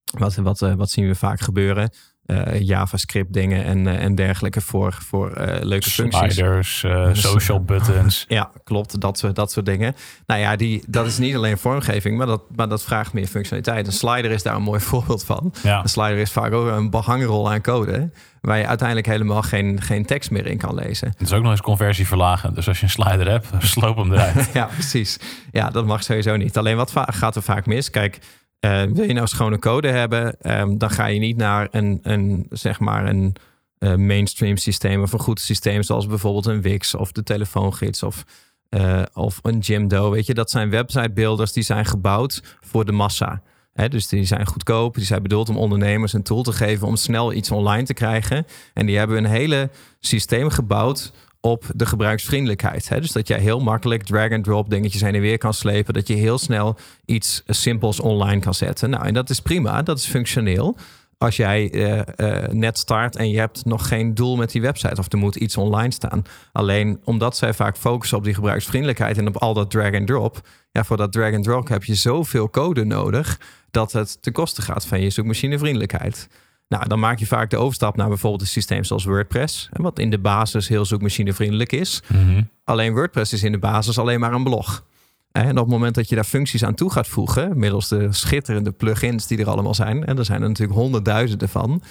[0.05, 1.91] wat, wat, eh, wat zien we vaak gebeuren?
[2.27, 6.35] Eh, JavaScript dingen en, eh, en dergelijke voor, voor eh, leuke functies.
[6.35, 8.25] Sliders, social buttons.
[8.29, 9.01] Ja, klopt.
[9.01, 9.97] Dat soort, dat soort dingen.
[10.27, 13.87] Nou ja, die, dat is niet alleen vormgeving, maar dat, maar dat vraagt meer functionaliteit.
[13.87, 15.53] Een slider is daar een mooi voorbeeld van.
[15.63, 15.83] Ja.
[15.83, 18.11] Een slider is vaak ook een behangrol aan code,
[18.41, 21.09] waar je uiteindelijk helemaal geen, geen tekst meer in kan lezen.
[21.09, 22.55] Het is ook nog eens conversie verlagen.
[22.55, 24.51] Dus als je een slider hebt, sloop hem eruit.
[24.53, 25.19] Ja, precies.
[25.53, 26.57] Ja, dat mag sowieso niet.
[26.57, 27.91] Alleen wat gaat er vaak mis?
[27.91, 28.19] Kijk,
[28.61, 32.47] eh, wil je nou schone code hebben, ehm, dan ga je niet naar een, een
[32.51, 33.37] zeg maar een
[33.79, 38.25] eh, mainstream systeem of een goed systeem zoals bijvoorbeeld een Wix of de telefoongids of,
[38.69, 40.11] eh, of een Jimdo.
[40.11, 43.43] Weet je, dat zijn websitebuilders die zijn gebouwd voor de massa.
[43.89, 47.33] Dus die zijn goedkoop, die zijn bedoeld om ondernemers een tool te geven om snel
[47.33, 48.47] iets online te krijgen.
[48.75, 51.13] En die hebben een hele systeem gebouwd
[51.47, 52.89] op de gebruiksvriendelijkheid.
[52.89, 53.01] Hè?
[53.01, 55.95] Dus dat jij heel makkelijk drag-and-drop dingetjes heen en weer kan slepen.
[55.95, 58.91] Dat je heel snel iets simpels online kan zetten.
[58.91, 60.77] Nou, en dat is prima, dat is functioneel.
[61.19, 65.01] Als jij eh, eh, net start en je hebt nog geen doel met die website
[65.01, 66.23] of er moet iets online staan.
[66.53, 70.41] Alleen omdat zij vaak focussen op die gebruiksvriendelijkheid en op al dat drag-and-drop.
[70.73, 75.01] Ja, voor dat drag-and-drop heb je zoveel code nodig dat het ten koste gaat van
[75.01, 76.29] je zoekmachinevriendelijkheid.
[76.69, 79.69] Nou, dan maak je vaak de overstap naar bijvoorbeeld een systeem zoals WordPress.
[79.73, 82.03] Wat in de basis heel zoekmachinevriendelijk is.
[82.09, 82.43] Mhm.
[82.65, 84.85] Alleen WordPress is in de basis alleen maar een blog.
[85.33, 88.73] En op het moment dat je daar functies aan toe gaat voegen, middels de schitterende
[88.73, 91.83] plugins die er allemaal zijn, en er zijn er natuurlijk honderdduizenden van.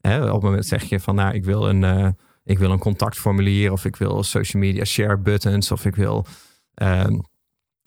[0.00, 2.08] Op het moment zeg je van, nou, ik wil een, eh,
[2.44, 6.26] ik wil een contactformulier, of ik wil social media share buttons, of ik wil,
[6.74, 7.18] ehm,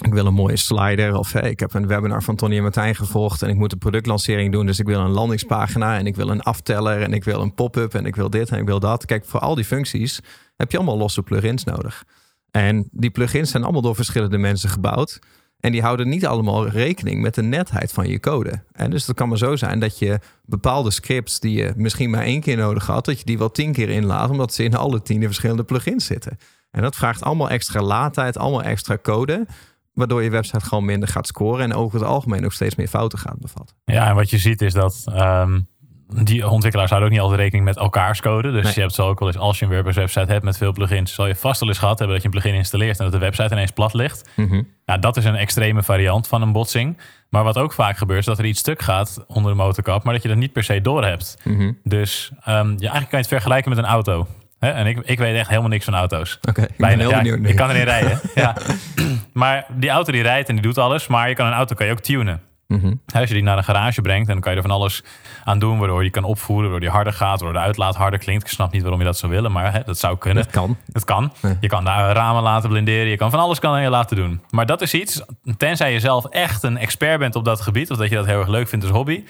[0.03, 3.41] ik wil een mooie slider, of ik heb een webinar van Tony en Martijn gevolgd
[3.41, 6.41] en ik moet een productlancering doen, dus ik wil een landingspagina en ik wil een
[6.41, 9.05] afteller en ik wil een pop-up en ik wil dit en ik wil dat.
[9.05, 10.19] Kijk, voor al die functies
[10.55, 12.03] heb je allemaal losse plugins nodig.
[12.51, 15.19] En die plugins zijn allemaal door verschillende mensen gebouwd.
[15.59, 18.63] En die houden niet allemaal rekening met de netheid van je code.
[18.71, 22.23] En dus het kan maar zo zijn dat je bepaalde scripts die je misschien maar
[22.23, 25.01] één keer nodig had, dat je die wel tien keer inlaat, omdat ze in alle
[25.01, 26.37] tien verschillende plugins zitten.
[26.71, 29.45] En dat vraagt allemaal extra laadtijd, allemaal extra code.
[29.95, 33.19] Waardoor je website gewoon minder gaat scoren en over het algemeen ook steeds meer fouten
[33.19, 33.75] gaat bevatten.
[33.85, 35.59] Ja, en wat je ziet is dat ehm,
[36.23, 38.51] die ontwikkelaars houden ook niet altijd rekening met elkaars code.
[38.51, 38.73] Dus Nee.
[38.75, 41.13] je hebt zo ook wel eens, als je een WordPress website hebt met veel plugins,
[41.13, 43.19] zal je vast wel eens gehad hebben dat je een plugin installeert en dat de
[43.19, 44.29] website ineens plat ligt.
[44.35, 44.61] Mhm.
[44.85, 46.97] Nou, dat is een extreme variant van een botsing.
[47.29, 50.13] Maar wat ook vaak gebeurt, is dat er iets stuk gaat onder de motorkap, maar
[50.13, 51.37] dat je dat niet per se door hebt.
[51.43, 51.71] Mhm.
[51.83, 54.27] Dus ja, eigenlijk kan je het vergelijken met een auto.
[54.59, 54.69] Hè?
[54.69, 56.39] En ik, ik weet echt helemaal niks van auto's.
[56.49, 57.47] Oké, ik ben Bijna, heel ja, benieuwd nu.
[57.47, 58.19] Je kan erin rijden.
[58.35, 58.55] ja.
[59.33, 61.07] Maar die auto die rijdt en die doet alles.
[61.07, 62.41] Maar je kan een auto kan je ook tunen.
[62.67, 62.93] Mhm.
[63.13, 65.03] Als je die naar een garage brengt, dan kan je er van alles
[65.43, 65.77] aan doen.
[65.77, 68.43] Waardoor je kan opvoeren, waardoor die harder gaat, waardoor de uitlaat harder klinkt.
[68.43, 70.43] Ik snap niet waarom je dat zou willen, maar hè, dat zou kunnen.
[70.43, 70.77] Dat kan.
[70.91, 71.33] Het kan.
[71.41, 71.57] Ja.
[71.59, 73.07] Je kan daar ramen laten blinderen.
[73.07, 74.41] Je kan van alles kan je laten doen.
[74.49, 75.21] Maar dat is iets,
[75.57, 77.91] tenzij je zelf echt een expert bent op dat gebied...
[77.91, 79.23] of dat je dat heel erg leuk vindt als hobby...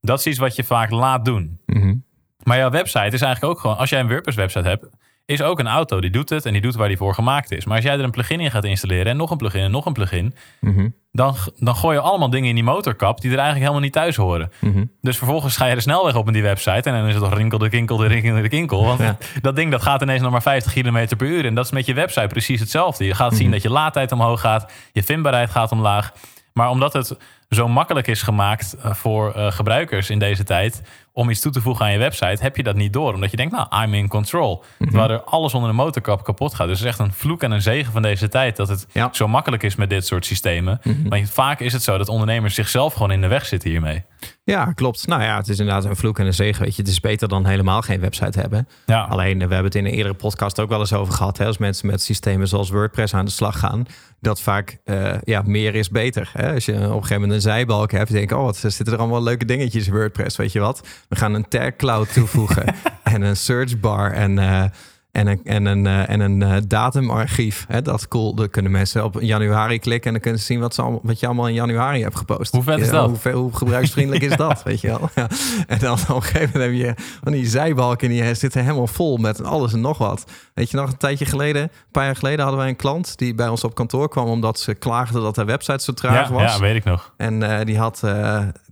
[0.00, 1.60] dat is iets wat je vaak laat doen.
[1.66, 1.94] Mhm.
[2.44, 3.76] Maar jouw website is eigenlijk ook gewoon...
[3.76, 4.86] als jij een WordPress website hebt...
[5.26, 6.00] is ook een auto.
[6.00, 7.64] Die doet het en die doet waar die voor gemaakt is.
[7.64, 9.06] Maar als jij er een plugin in gaat installeren...
[9.06, 10.34] en nog een plugin en nog een plugin...
[10.60, 10.88] Mhm.
[11.12, 13.20] dan, dan gooi je allemaal dingen in die motorkap...
[13.20, 14.52] die er eigenlijk helemaal niet thuis horen.
[14.58, 14.84] Mhm.
[15.00, 16.90] Dus vervolgens ga je de snelweg op in die website...
[16.90, 18.84] en dan is het toch rinkel de kinkel de rinkel de kinkel.
[18.84, 19.16] Want Ja.
[19.40, 21.44] dat ding dat gaat ineens nog maar 50 km per uur.
[21.44, 23.04] En dat is met je website precies hetzelfde.
[23.04, 24.72] Je gaat zien dat je laadtijd omhoog gaat.
[24.92, 26.12] Je vindbaarheid gaat omlaag.
[26.52, 27.16] Maar omdat het
[27.54, 30.82] zo makkelijk is gemaakt eh, voor eh, gebruikers in deze tijd...
[31.12, 33.14] om iets toe te voegen aan je website, heb je dat niet door.
[33.14, 34.64] Omdat je denkt, nou, I'm in control.
[34.78, 36.66] Terwijl er alles onder de motorkap kapot gaat.
[36.66, 38.56] Dus het is echt een vloek en een zegen van deze tijd...
[38.56, 39.08] dat het Ja.
[39.12, 40.80] zo makkelijk is met dit soort systemen.
[41.08, 44.04] Maar vaak is het zo dat ondernemers zichzelf gewoon in de weg zitten hiermee.
[44.44, 45.06] Ja, klopt.
[45.06, 46.62] Nou ja, het is inderdaad een vloek en een zegen.
[46.64, 46.82] Weet je.
[46.82, 48.68] Het is beter dan helemaal geen website hebben.
[48.86, 49.02] Ja.
[49.02, 51.38] Alleen, eh, we hebben het in een eerdere podcast ook wel eens over gehad.
[51.38, 53.86] Hè, als mensen met systemen zoals WordPress aan de slag gaan.
[54.20, 54.78] Dat vaak
[55.24, 56.30] ja, meer is beter.
[56.32, 56.54] Hè?
[56.54, 58.12] Als je op een gegeven moment een zijbalk hebt.
[58.12, 60.36] denk je, oh, wat zitten er allemaal leuke dingetjes in WordPress.
[60.36, 60.88] Weet je wat?
[61.08, 62.74] We gaan een tag cloud toevoegen.
[63.02, 64.12] en een search bar.
[64.12, 64.64] En, eh,
[65.12, 67.64] en een, en een, eh, en een eh, datumarchief.
[67.68, 67.82] Hè?
[67.82, 68.34] Dat is cool.
[68.34, 70.06] Dan kunnen mensen op januari klikken.
[70.06, 72.52] En dan kunnen ze zien wat, ze allemaal, wat je allemaal in januari hebt gepost.
[72.52, 73.22] Hoe vet is Ja, dat?
[73.22, 74.62] Hoe, hoe gebruiksvriendelijk is dat?
[74.64, 75.10] Weet je wel?
[75.14, 75.28] Ja.
[75.66, 78.08] En dan op een gegeven moment heb je van die zijbalken.
[78.08, 80.24] Die zitten helemaal vol met alles en nog wat.
[80.54, 83.34] Weet je nog, een tijdje geleden, een paar jaar geleden hadden wij een klant die
[83.34, 86.54] bij ons op kantoor kwam omdat ze klaagde dat haar website zo traag Ja, was.
[86.54, 87.12] ja, weet ik nog.
[87.16, 88.02] En eh, die had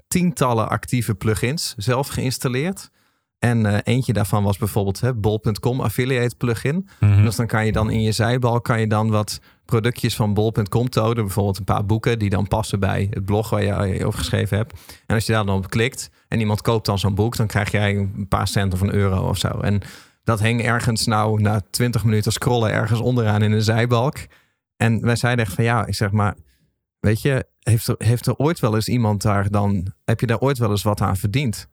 [0.09, 2.91] tientallen actieve plugins zelf geïnstalleerd.
[3.41, 6.89] En eh, eentje daarvan was bijvoorbeeld hè, bol.com affiliate plugin.
[7.01, 7.25] Mhm.
[7.25, 10.89] Dus dan kan je dan in je zijbal kan je dan wat productjes van bol.com
[10.89, 11.25] tonen.
[11.25, 14.57] Bijvoorbeeld een paar boeken die dan passen bij het blog waar je je over geschreven
[14.57, 14.73] hebt.
[15.07, 17.71] En als je daar dan op klikt en iemand koopt dan zo'n boek, dan krijg
[17.71, 19.49] jij een paar cent of een euro of zo.
[19.49, 19.81] En
[20.25, 24.17] dat hing ergens nou na 20 minuten scrollen ergens onderaan in een zijbalk.
[24.77, 26.37] En wij zeiden echt van ja, ik zeg maar,
[26.99, 30.39] weet je, heeft er, heeft er ooit wel eens iemand daar dan, heb je daar
[30.39, 31.69] ooit wel eens wat aan verdiend?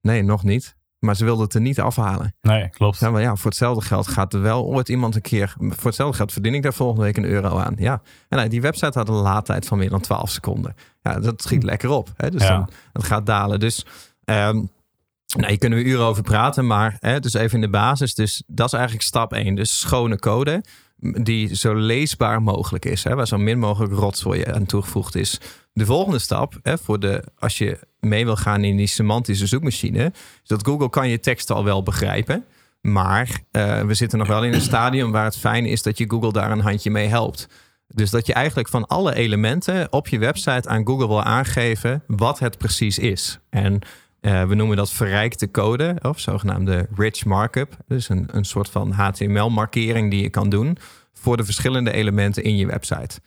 [0.00, 0.76] Nee, nog niet.
[1.04, 2.34] Maar ze wilden het er niet afhalen.
[2.42, 2.98] Nee, klopt.
[2.98, 5.54] Ja, maar ja, voor hetzelfde geld gaat er wel ooit iemand een keer.
[5.58, 7.74] Voor hetzelfde geld verdien ik daar volgende week een euro aan.
[7.78, 8.02] Ja.
[8.28, 10.74] En nou, die website had een laadtijd van meer dan 12 seconden.
[11.02, 12.12] Ja, dat schiet lekker op.
[12.16, 12.30] Hè?
[12.30, 12.48] Dus Ja.
[12.48, 13.60] dan, het gaat dalen.
[13.60, 13.86] Dus
[14.24, 14.62] ehm
[15.36, 16.66] nou, hier kunnen we uren over praten.
[16.66, 18.14] Maar hè, dus even in de basis.
[18.14, 19.54] Dus dat is eigenlijk stap 1.
[19.54, 20.64] Dus schone code
[20.96, 23.04] die zo leesbaar mogelijk is.
[23.04, 25.40] Hè, waar zo min mogelijk rotzooi aan toegevoegd is.
[25.72, 30.12] De volgende stap, hè, voor de, als je mee wil gaan in die semantische zoekmachine,
[30.14, 32.44] is dat Google kan je tekst al wel begrijpen.
[32.80, 36.10] Maar eh, we zitten nog wel in een stadium waar het fijn is dat je
[36.10, 37.48] Google daar een handje mee helpt.
[37.86, 42.38] Dus dat je eigenlijk van alle elementen op je website aan Google wil aangeven wat
[42.38, 43.38] het precies is.
[43.50, 43.78] En
[44.24, 47.76] eh, we noemen dat verrijkte code of zogenaamde rich markup.
[47.86, 50.78] Dus een, een soort van HTML-markering die je kan doen
[51.12, 53.20] voor de verschillende elementen in je website.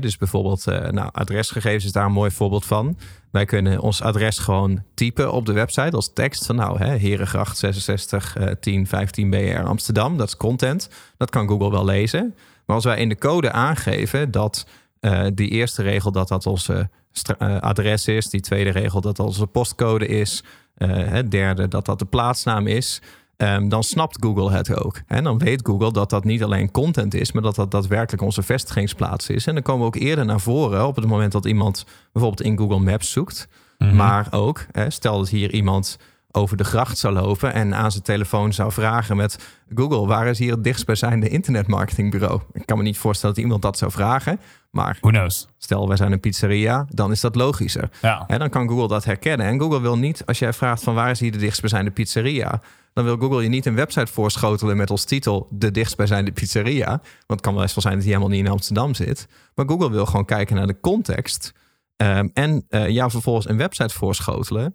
[0.00, 2.98] Dus bijvoorbeeld, eh, nou, adresgegevens is daar een mooi voorbeeld van.
[3.30, 7.58] Wij kunnen ons adres gewoon typen op de website als tekst van nou, hè, Herengracht
[7.58, 10.16] 66 eh 10 15 BR Amsterdam.
[10.16, 10.90] Dat is content.
[11.16, 12.34] Dat kan Google wel lezen.
[12.66, 14.66] Maar als wij in de code aangeven dat
[15.00, 16.90] eh, die eerste regel dat dat onze
[17.38, 21.86] eh, adres is, die tweede regel dat dat onze postcode is, eh, het derde dat
[21.86, 23.02] dat de plaatsnaam is,
[23.36, 25.00] ehm, dan snapt Google het ook.
[25.06, 28.42] En dan weet Google dat dat niet alleen content is, maar dat dat daadwerkelijk onze
[28.42, 29.46] vestigingsplaats is.
[29.46, 32.58] En dan komen we ook eerder naar voren op het moment dat iemand bijvoorbeeld in
[32.58, 33.48] Google Maps zoekt.
[33.78, 33.96] Mhm.
[33.96, 35.98] Maar ook, hè, stel dat hier iemand
[36.30, 39.38] over de gracht zou lopen en aan zijn telefoon zou vragen met
[39.74, 42.40] Google, waar is hier het dichtstbijzijnde internetmarketingbureau?
[42.52, 45.48] Ik kan me niet voorstellen dat iemand dat zou vragen, maar Who knows?
[45.58, 47.90] stel wij zijn een pizzeria, dan is dat logischer.
[48.02, 48.24] Ja.
[48.26, 49.46] En dan kan Google dat herkennen.
[49.46, 52.60] En Google wil niet, als jij vraagt van waar is hier de dichtstbijzijnde pizzeria,
[52.92, 56.86] dan wil Google je niet een website voorschotelen met als titel de dichtstbijzijnde pizzeria.
[56.86, 59.28] Want het kan wel eens wel zijn dat die helemaal niet in Amsterdam zit.
[59.54, 61.52] Maar Google wil gewoon kijken naar de context.
[61.96, 64.74] ehm, en eh jou vervolgens een website voorschotelen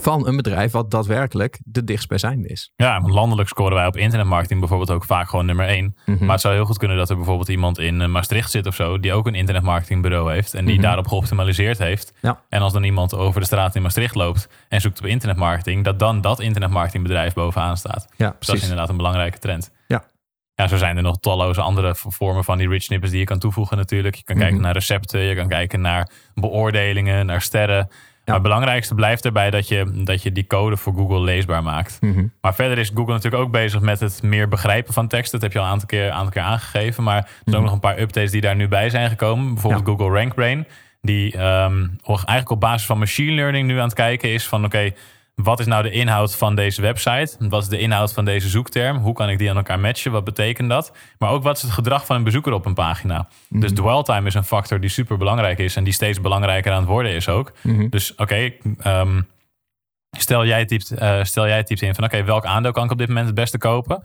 [0.00, 2.72] van een bedrijf wat daadwerkelijk de dichtstbijzijnde is.
[2.76, 5.96] Ja, landelijk scoren wij op internetmarketing bijvoorbeeld ook vaak gewoon nummer één.
[6.06, 6.24] Mhm.
[6.24, 8.74] Maar het zou heel goed kunnen dat er bijvoorbeeld iemand in eh, Maastricht zit of
[8.74, 10.82] zo, die ook een internetmarketingbureau heeft en die Mhm.
[10.82, 12.12] daarop geoptimaliseerd heeft.
[12.20, 12.40] Ja.
[12.48, 15.98] En als dan iemand over de straat in Maastricht loopt en zoekt op internetmarketing, dat
[15.98, 18.06] dan dat internetmarketingbedrijf bovenaan staat.
[18.16, 18.62] Ja, Dus dat is precies.
[18.62, 19.70] inderdaad een belangrijke trend.
[19.86, 20.04] Ja.
[20.54, 23.38] Ja, zo zijn er nog talloze andere vormen van die rich snippets die je kan
[23.38, 24.14] toevoegen natuurlijk.
[24.14, 24.64] Je kan kijken Mhm.
[24.64, 27.88] naar recepten, je kan kijken naar beoordelingen, naar sterren.
[28.24, 31.96] Maar het belangrijkste blijft erbij dat je, dat je die code voor Google leesbaar maakt.
[32.00, 32.26] Mhm.
[32.40, 35.32] Maar verder is Google natuurlijk ook bezig met het meer begrijpen van tekst.
[35.32, 37.02] Dat heb je al een aantal keer, aantal keer aangegeven.
[37.02, 39.52] Maar er zijn ook nog een paar updates die daar nu bij zijn gekomen.
[39.52, 39.84] Bijvoorbeeld.
[39.86, 40.66] Google RankBrain.
[41.00, 44.64] Die ehm, eigenlijk op basis van machine learning nu aan het kijken is van...
[44.64, 44.92] oké,
[45.34, 47.36] wat is nou de inhoud van deze website?
[47.38, 48.96] Wat is de inhoud van deze zoekterm?
[48.96, 50.12] Hoe kan ik die aan elkaar matchen?
[50.12, 50.92] Wat betekent dat?
[51.18, 53.28] Maar ook wat is het gedrag van een bezoeker op een pagina?
[53.48, 55.76] Dus dwell time is een factor die super belangrijk is...
[55.76, 57.52] en die steeds belangrijker aan het worden is ook.
[57.60, 57.88] Mhm.
[57.88, 59.22] Dus oké, ehm,
[60.10, 62.98] stel, jij typt, eh, stel jij typt in van oké, welk aandeel kan ik op
[62.98, 64.02] dit moment het beste kopen?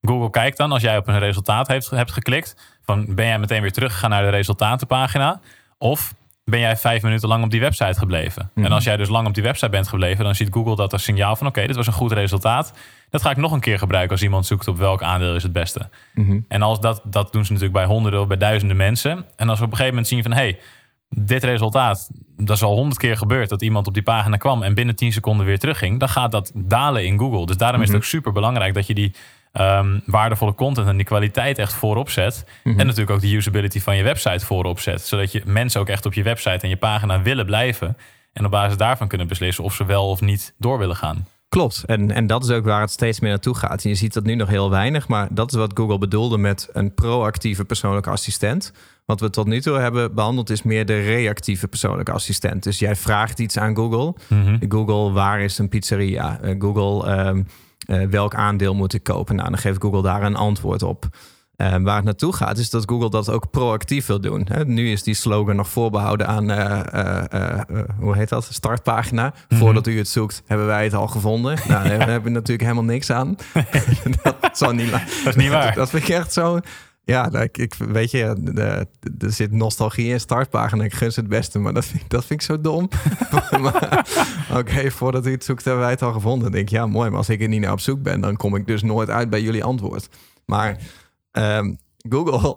[0.00, 3.62] Google kijkt dan, als jij op een resultaat heeft, hebt geklikt, van ben jij meteen
[3.62, 5.40] weer teruggegaan naar de resultatenpagina?
[5.78, 6.14] Of
[6.50, 8.50] ben jij vijf minuten lang op die website gebleven?
[8.54, 11.02] En als jij dus lang op die website bent gebleven, dan ziet Google dat als
[11.02, 12.72] signaal van oké, dit was een goed resultaat.
[13.10, 15.52] Dat ga ik nog een keer gebruiken als iemand zoekt op welk aandeel is het
[15.52, 15.88] beste.
[16.14, 16.40] Mhm.
[16.48, 19.24] En als dat, dat doen ze natuurlijk bij honderden of bij duizenden mensen.
[19.36, 20.58] En als we op een gegeven moment zien van hé, hey,
[21.08, 24.74] dit resultaat, dat is al honderd keer gebeurd dat iemand op die pagina kwam en
[24.74, 27.46] binnen 10 seconden weer terugging, dan gaat dat dalen in Google.
[27.46, 29.14] Dus daarom is het ook super belangrijk dat je die
[29.52, 32.44] ehm, waardevolle content en die kwaliteit echt voorop zet.
[32.64, 35.02] En natuurlijk ook de usability van je website voorop zet.
[35.02, 37.96] Zodat je mensen ook echt op je website en je pagina willen blijven.
[38.32, 41.26] En op basis daarvan kunnen beslissen of ze wel of niet door willen gaan.
[41.48, 41.84] Klopt.
[41.86, 43.84] En, en dat is ook waar het steeds meer naartoe gaat.
[43.84, 46.68] En je ziet dat nu nog heel weinig, maar dat is wat Google bedoelde met
[46.72, 48.72] een proactieve persoonlijke assistent.
[49.06, 52.62] Wat we tot nu toe hebben behandeld is meer de reactieve persoonlijke assistent.
[52.62, 54.14] Dus jij vraagt iets aan Google.
[54.68, 56.40] Google, waar is een pizzeria?
[56.40, 57.42] Eh, Google, ehm,
[57.88, 59.36] eh, welk aandeel moet ik kopen?
[59.36, 61.08] Nou, dan geeft Google daar een antwoord op.
[61.56, 64.46] Eh, waar het naartoe gaat, is dat Google dat ook proactief wil doen.
[64.52, 67.60] Hè, nu is die slogan nog voorbehouden aan, eh,
[67.98, 68.48] hoe heet dat?
[68.50, 69.32] Startpagina.
[69.48, 71.58] Voordat u het zoekt, hebben wij het al gevonden.
[71.68, 73.36] Nou, daar hebben we natuurlijk helemaal niks aan.
[74.22, 75.74] dat, zal niet Dat is niet waar.
[75.74, 76.60] Dat vind ik echt zo.
[77.08, 78.36] Ja, nou, ik, ik, weet je,
[79.18, 80.84] er zit nostalgie in startpagina.
[80.84, 82.88] Ik gun ze het beste, maar dat vind, ik- dat vind ik zo dom.
[84.58, 86.42] oké, voordat u het zoekt, hebben wij het al gevonden.
[86.42, 87.08] Dan denk ik, ja, mooi.
[87.08, 89.30] Maar als ik er niet naar op zoek ben, dan kom ik dus nooit uit
[89.30, 90.08] bij jullie antwoord.
[90.46, 90.76] Maar
[91.30, 91.74] ehm,
[92.08, 92.56] Google,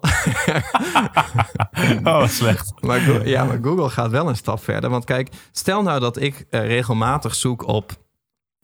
[2.04, 2.72] Oh, wat slecht.
[2.80, 4.90] maar, ja, maar Google gaat wel een stap verder.
[4.90, 7.92] Want kijk, stel nou dat ik eh, regelmatig zoek op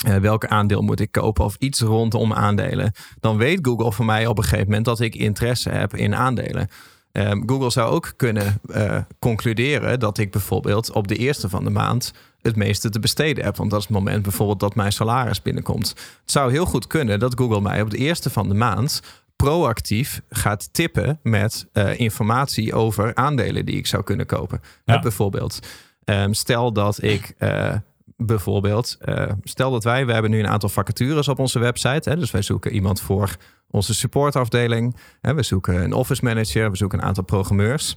[0.06, 2.92] eh, welke aandeel moet ik kopen of iets rondom aandelen.
[3.20, 6.68] Dan weet Google voor mij op een gegeven moment dat ik interesse heb in aandelen.
[7.12, 11.70] Ehm, Google zou ook kunnen eh, concluderen dat ik bijvoorbeeld op de eerste van de
[11.70, 13.56] maand het meeste te besteden heb.
[13.56, 15.88] Want dat is het moment bijvoorbeeld dat mijn salaris binnenkomt.
[15.88, 19.02] Het zou heel goed kunnen dat Google mij op de eerste van de maand
[19.36, 24.60] proactief gaat tippen met eh, informatie over aandelen die ik zou kunnen kopen.
[24.84, 24.98] Ja.
[24.98, 25.58] Bijvoorbeeld,
[26.04, 27.34] ehm, stel dat ik
[28.22, 32.10] bijvoorbeeld, eh, stel dat wij, we hebben nu een aantal vacatures op onze website.
[32.10, 33.36] Hè, dus wij zoeken iemand voor
[33.70, 34.96] onze supportafdeling.
[35.20, 37.96] Hè, we zoeken een office manager, we zoeken een aantal programmeurs.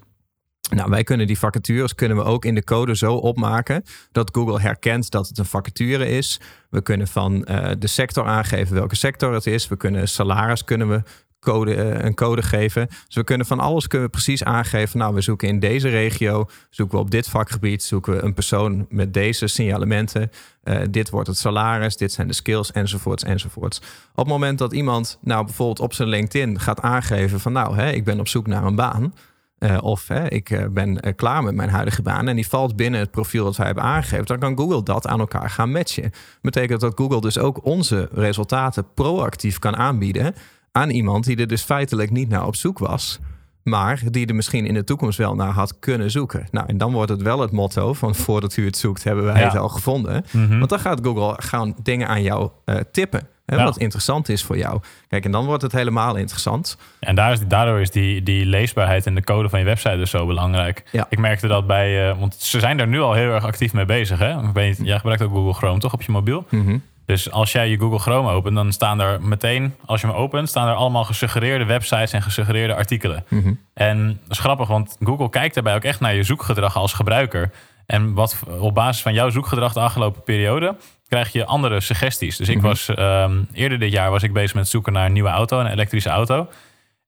[0.69, 4.61] Nou, wij kunnen die vacatures kunnen we ook in de code zo opmaken dat Google
[4.61, 6.39] herkent dat het een vacature is.
[6.69, 9.67] We kunnen van eh, de sector aangeven welke sector het is.
[9.67, 11.03] We kunnen salaris kunnen we
[11.41, 12.87] code, eh, een code geven.
[12.87, 14.99] Dus we kunnen van alles kunnen precies aangeven.
[14.99, 18.85] Nou, we zoeken in deze regio, zoeken we op dit vakgebied, zoeken we een persoon
[18.89, 20.31] met deze signalementen.
[20.63, 23.77] Eh, dit wordt het salaris, dit zijn de skills, enzovoorts, enzovoorts.
[24.11, 27.91] Op het moment dat iemand nou bijvoorbeeld op zijn LinkedIn gaat aangeven van nou, hè,
[27.91, 29.13] ik ben op zoek naar een baan.
[29.57, 33.11] Eh, of hè, ik ben klaar met mijn huidige baan en die valt binnen het
[33.11, 36.11] profiel dat wij hebben aangegeven, dan kan Google dat aan elkaar gaan matchen.
[36.41, 40.35] Betekent dat Google dus ook onze resultaten proactief kan aanbieden
[40.71, 43.19] aan iemand die er dus feitelijk niet naar op zoek was,
[43.63, 46.47] maar die er misschien in de toekomst wel naar had kunnen zoeken.
[46.51, 49.39] Nou, en dan wordt het wel het motto van voordat u het zoekt, hebben wij
[49.41, 49.47] Ja.
[49.47, 50.25] het al gevonden.
[50.31, 50.57] Mhm.
[50.57, 53.27] Want dan gaat Google gaan dingen aan jou eh, tippen.
[53.45, 53.63] Hè, Ja.
[53.63, 54.79] Wat interessant is voor jou.
[55.07, 56.77] Kijk, en dan wordt het helemaal interessant.
[56.99, 60.09] En daar is, daardoor is die, die leesbaarheid en de code van je website dus
[60.09, 60.83] zo belangrijk.
[60.91, 61.05] Ja.
[61.09, 63.85] Ik merkte dat bij, eh, want ze zijn daar nu al heel erg actief mee
[63.85, 64.19] bezig.
[64.19, 64.31] Hè?
[64.43, 66.45] Ik weet jij gebruikt ook Google Chrome toch op je mobiel?
[66.49, 66.77] Mhm.
[67.11, 70.49] Dus als jij je Google Chrome opent, dan staan er meteen, als je hem opent,
[70.49, 73.25] staan er allemaal gesuggereerde websites en gesuggereerde artikelen.
[73.27, 73.53] Mhm.
[73.73, 77.51] En dat is grappig, want Google kijkt daarbij ook echt naar je zoekgedrag als gebruiker.
[77.85, 80.75] En wat op basis van jouw zoekgedrag de afgelopen periode
[81.07, 82.37] krijg je andere suggesties.
[82.37, 82.65] Dus ik Mhm.
[82.65, 85.71] was ehm, eerder dit jaar was ik bezig met zoeken naar een nieuwe auto, een
[85.71, 86.47] elektrische auto.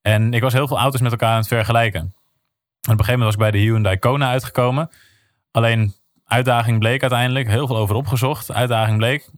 [0.02, 2.00] En ik was heel veel auto's met elkaar aan het vergelijken.
[2.02, 2.12] En
[2.94, 4.90] op een gegeven moment was ik bij de Hyundai Kona uitgekomen.
[5.52, 5.94] Alleen
[6.26, 8.54] Uitdaging bleek uiteindelijk, heel veel over opgezocht.
[8.54, 9.30] Uitdaging bleek,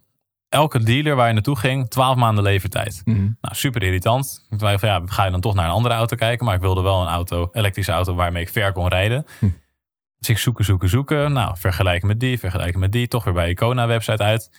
[0.56, 3.02] elke dealer waar je naartoe ging, 12 maanden levertijd.
[3.06, 3.18] Mhm.
[3.18, 4.46] Nou, super irritant.
[4.50, 6.46] Ik dacht van ja, ga je dan toch naar een andere auto kijken?
[6.46, 9.26] Maar ik wilde wel een auto, elektrische auto waarmee ik ver kon rijden.
[9.40, 9.50] Hm.
[10.18, 11.34] Dus ik zoeken, zoeken, zoeken.
[11.34, 13.08] Nou, vergelijken met die, vergelijken met die.
[13.08, 14.50] Toch weer bij Icona website uit.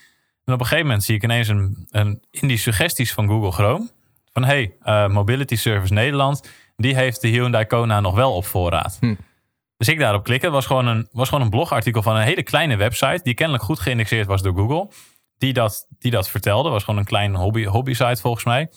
[0.45, 3.53] En op een gegeven moment zie ik ineens een, een in die suggesties van Google
[3.53, 3.89] Chrome.
[4.33, 8.97] Van hey, eh, Mobility Service Nederland, die heeft de Hyundai Kona nog wel op voorraad.
[9.01, 9.15] Hm.
[9.77, 10.47] Dus ik daarop klikken.
[10.49, 13.21] Het was gewoon, een, was gewoon een blogartikel van een hele kleine website.
[13.23, 14.89] Die kennelijk goed geïndexeerd was door Google.
[15.39, 16.71] Die dat, die dat vertelde.
[16.71, 18.71] was gewoon een klein hobby, hobby site volgens mij.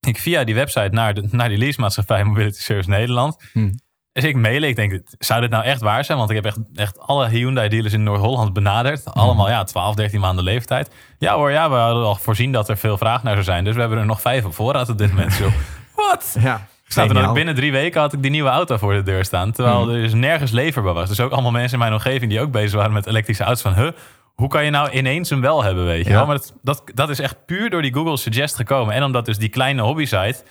[0.00, 3.36] Ik via die website naar, de, naar die leasemaatschappij Mobility Service Nederland.
[3.52, 3.72] Hm.
[4.12, 4.68] Dus ik mailen.
[4.68, 6.18] Ik denk, zou dit nou echt waar zijn?
[6.18, 9.04] Want ik heb echt, echt alle Hyundai dealers in Noord-Holland benaderd.
[9.14, 10.90] Allemaal ja, 12, 13 maanden leeftijd.
[11.18, 13.64] Ja hoor, ja, we hadden al voorzien dat er veel vraag naar zou zijn.
[13.64, 15.32] Dus we hebben er nog vijf op voorraad op dit moment.
[15.32, 15.48] Zo,
[15.94, 16.36] Wat?
[16.40, 17.34] Ja, Staat er geniaal.
[17.34, 19.52] binnen drie weken had ik die nieuwe auto voor de deur staan.
[19.52, 21.08] Terwijl er dus nergens leverbaar was.
[21.08, 23.62] Dus ook allemaal mensen in mijn omgeving die ook bezig waren met elektrische auto's.
[23.62, 23.90] Van, huh,
[24.34, 26.16] hoe kan je nou ineens hem wel hebben, weet je Ja.
[26.16, 26.26] wel?
[26.26, 28.94] Maar dat, dat, dat is echt puur door die Google Suggest gekomen.
[28.94, 30.42] En omdat dus die kleine hobbysite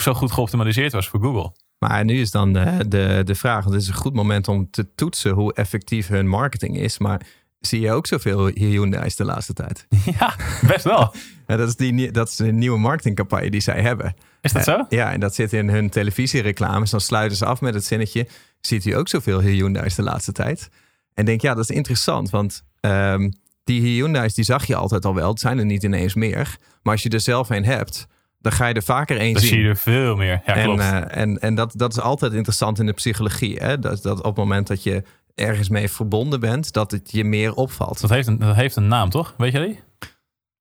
[0.00, 1.52] zo goed geoptimaliseerd was voor Google.
[1.78, 4.70] Maar nu is dan de, de, de vraag, want het is een goed moment om
[4.70, 6.98] te toetsen hoe effectief hun marketing is.
[6.98, 7.20] Maar
[7.60, 9.86] zie je ook zoveel Hyundai's de laatste tijd?
[10.18, 10.34] ja,
[10.66, 11.14] best wel.
[11.46, 14.14] Ja, dat, is die, dat is de nieuwe marketingcampagne die zij hebben.
[14.40, 14.84] Is dat zo?
[14.88, 16.90] Ja, en dat zit in hun televisiereclames.
[16.90, 18.28] Dan sluiten ze af met het zinnetje,
[18.60, 20.70] ziet u ook zoveel Hyundai's de laatste tijd?
[21.16, 23.30] En denk, ja, dat is interessant, want ehm,
[23.64, 25.28] die Hyundai's die zag je altijd al wel.
[25.30, 26.56] Het zijn er niet ineens meer.
[26.82, 28.06] Maar als je er zelf een hebt,
[28.38, 29.50] dan ga je er vaker één Dan zien.
[29.50, 30.42] zie je er veel meer.
[30.46, 30.80] Ja, En, klopt.
[30.80, 33.56] eh, en, en dat, dat is altijd interessant in de psychologie.
[33.56, 33.78] Hè?
[33.78, 35.02] Dat, dat op het moment dat je
[35.34, 38.00] ergens mee verbonden bent, dat het je meer opvalt.
[38.00, 39.34] dat, heeft een, dat heeft een naam, toch?
[39.36, 39.80] Weet je die?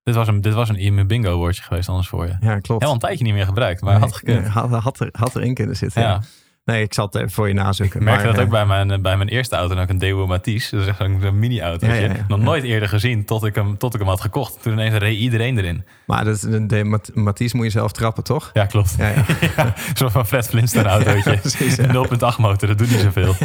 [0.04, 2.38] Dit was een, dit was een bingo woordje geweest anders voor je.
[2.40, 2.84] Ja, klopt.
[2.84, 4.48] Heel een tijdje niet meer gebruikt, maar had gekund.
[4.48, 6.02] Had, had, er, had erin kunnen zitten.
[6.02, 6.08] Ja.
[6.08, 6.22] Ja.
[6.66, 8.00] Nee, ik zal het even voor je nazoeken.
[8.00, 10.28] Ik merkte maar, dat ook eh, bij mijn, bij mijn eerste auto, ook een Daewoo
[10.28, 10.76] Matisse.
[10.76, 11.88] Dat is zo'n zo'n mini-auto.
[11.88, 12.12] Ja.
[12.28, 14.62] Nog nooit eerder gezien tot ik, hem, tot ik hem had gekocht.
[14.62, 15.84] Toen ineens reed iedereen erin.
[16.06, 18.50] Maar dat, is- de, de Mat- Mathies moet je zelf trappen, toch?
[18.54, 18.96] Ja, klopt.
[18.98, 19.24] Ja, ja.
[19.94, 21.32] Zo'n van Fred Flintstone autootje.
[21.32, 21.86] Ja, precies, ja.
[22.34, 23.34] 0.8 motor, dat doet niet zoveel.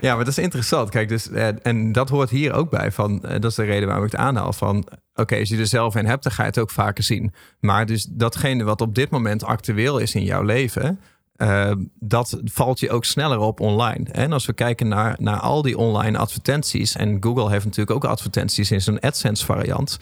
[0.00, 0.90] Ja, maar dat is interessant.
[0.90, 2.92] Kijk, dus, eh, en dat hoort hier ook bij.
[2.92, 4.52] Van, eh, dat is de reden waarom ik het aanhaal.
[4.52, 7.32] Van, oké, als je er zelf een hebt, dan ga je het ook vaker zien.
[7.60, 11.00] Maar dus datgene wat op dit moment actueel is in jouw leven...
[11.38, 14.04] eh, dat valt je ook sneller op online.
[14.12, 16.96] En als we kijken naar, naar al die online advertenties...
[16.96, 19.98] en Google heeft natuurlijk ook advertenties in zijn AdSense variant...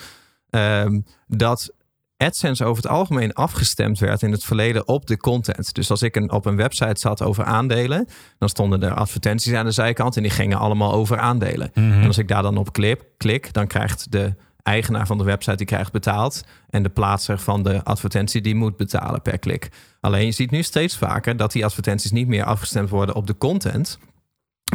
[0.50, 1.72] ehm, dat
[2.16, 5.74] AdSense over het algemeen afgestemd werd in het verleden op de content.
[5.74, 9.64] Dus als ik een, op een website zat over aandelen, dan stonden er advertenties aan
[9.64, 11.70] de zijkant en die gingen allemaal over aandelen.
[11.74, 14.34] En als ik daar dan op klik, klik, dan krijgt de
[14.66, 18.76] eigenaar van de website die krijgt betaald en de plaatser van de advertentie die moet
[18.76, 19.68] betalen per klik.
[20.00, 23.36] Alleen je ziet nu steeds vaker dat die advertenties niet meer afgestemd worden op de
[23.38, 23.98] content,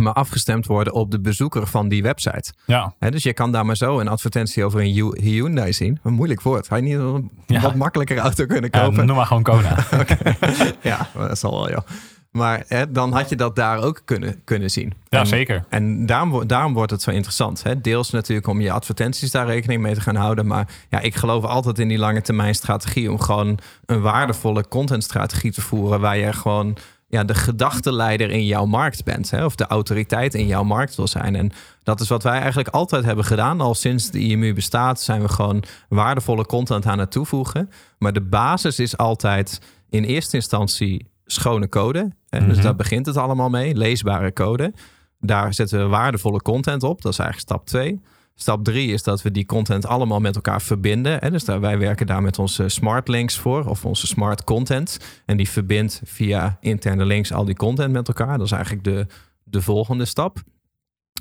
[0.02, 2.54] maar afgestemd worden op de bezoeker van die website.
[2.66, 6.00] Ja, dus je kan daar maar zo een advertentie over een Hy- Hyundai zien.
[6.04, 6.68] Een moeilijk woord.
[6.68, 7.62] Had je niet een Ja.
[7.62, 9.06] wat makkelijker auto kunnen ja kopen?
[9.06, 9.76] noem maar gewoon Kona.
[10.82, 11.86] Ja, dat zal wel, joh.
[12.32, 14.94] Maar hè, dan had je dat daar ook kunnen, kunnen zien.
[15.10, 15.66] Ja, En- zeker.
[15.70, 17.64] En daarom, daarom wordt het zo interessant.
[17.64, 17.82] Hè?
[17.82, 20.48] Deels natuurlijk om je advertenties daar rekening mee te gaan houden.
[20.48, 23.12] Maar ja, ik geloof altijd in die lange termijn strategie.
[23.12, 26.00] Om gewoon een waardevolle contentstrategie te voeren.
[26.00, 29.30] Waar je gewoon ja, de gedachtenleider in jouw markt bent.
[29.32, 29.46] Hè?
[29.46, 31.36] Of de autoriteit in jouw markt wil zijn.
[31.36, 31.52] En
[31.84, 33.62] dat is wat wij eigenlijk altijd hebben gedaan.
[33.62, 37.70] Al sinds de IMU bestaat zijn we gewoon waardevolle content aan het toevoegen.
[37.98, 42.12] Maar de basis is altijd in eerste instantie schone code.
[42.32, 42.46] Hè?
[42.46, 42.66] Dus Mhm.
[42.66, 43.76] daar begint het allemaal mee.
[43.76, 44.74] Leesbare code.
[45.20, 47.02] Daar zetten we waardevolle content op.
[47.02, 48.02] Dat is eigenlijk stap 2.
[48.36, 51.18] Stap 3 is dat we die content allemaal met elkaar verbinden.
[51.20, 51.32] Hè?
[51.32, 54.98] Dus daar, wij werken daar met onze smart links voor, of onze smart content.
[55.26, 58.38] En die verbindt via interne links al die content met elkaar.
[58.38, 59.06] Dat is eigenlijk de,
[59.44, 60.38] de volgende stap.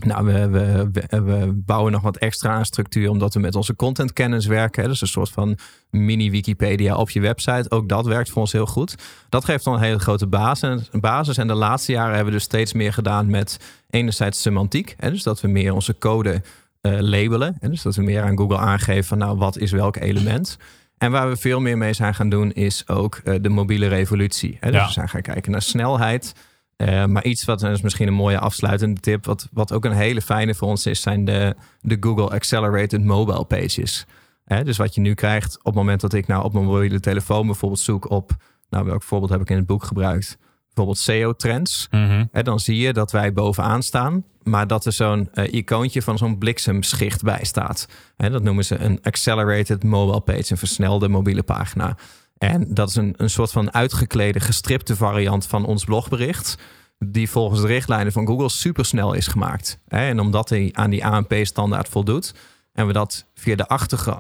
[0.05, 3.77] Nou, we, we, we, we bouwen nog wat extra aan structuur, omdat we met onze
[3.77, 4.89] contentkennis werken.
[4.89, 5.59] Dus een soort van
[5.91, 7.71] mini-Wikipedia op je website.
[7.71, 8.95] Ook dat werkt voor ons heel goed.
[9.29, 10.89] Dat geeft dan een hele grote basis.
[10.93, 11.37] basis.
[11.39, 13.59] En de laatste jaren hebben we dus steeds meer gedaan met
[13.91, 14.97] enerzijds semantiek.
[15.01, 16.43] Dus dat we meer onze code
[16.81, 17.57] eh, labelen.
[17.61, 20.59] Dus dat we meer aan Google aangeven van nou, wat is welk element.
[20.99, 24.59] En waar we veel meer mee zijn gaan doen is ook eh, de mobiele revolutie.
[24.61, 24.87] Dus Ja.
[24.87, 26.35] we zijn gaan kijken naar snelheid.
[26.81, 30.23] Eh, maar iets wat is misschien een mooie afsluitende tip, wat, wat ook een hele
[30.23, 34.07] fijne voor ons is, zijn de, de Google Accelerated Mobile Pages.
[34.45, 37.01] Hè, dus wat je nu krijgt op het moment dat ik nou op mijn mobiele
[37.01, 38.37] telefoon bijvoorbeeld zoek op,
[38.71, 40.39] nou welk voorbeeld heb ik in het boek gebruikt?
[40.67, 41.87] Bijvoorbeeld SEO-trends.
[42.33, 46.19] Hè, dan zie je dat wij bovenaan staan, maar dat er zo'n eh, icoontje van
[46.19, 47.89] zo'n bliksemschicht bij staat.
[48.17, 51.97] Hè, dat noemen ze een accelerated mobile page, een versnelde mobiele pagina.
[52.41, 56.57] En dat is een, een soort van uitgeklede, gestripte variant van ons blogbericht.
[56.99, 59.79] die volgens de richtlijnen van Google supersnel is gemaakt.
[59.89, 62.35] En omdat hij aan die ANP-standaard voldoet
[62.73, 63.69] en we dat via de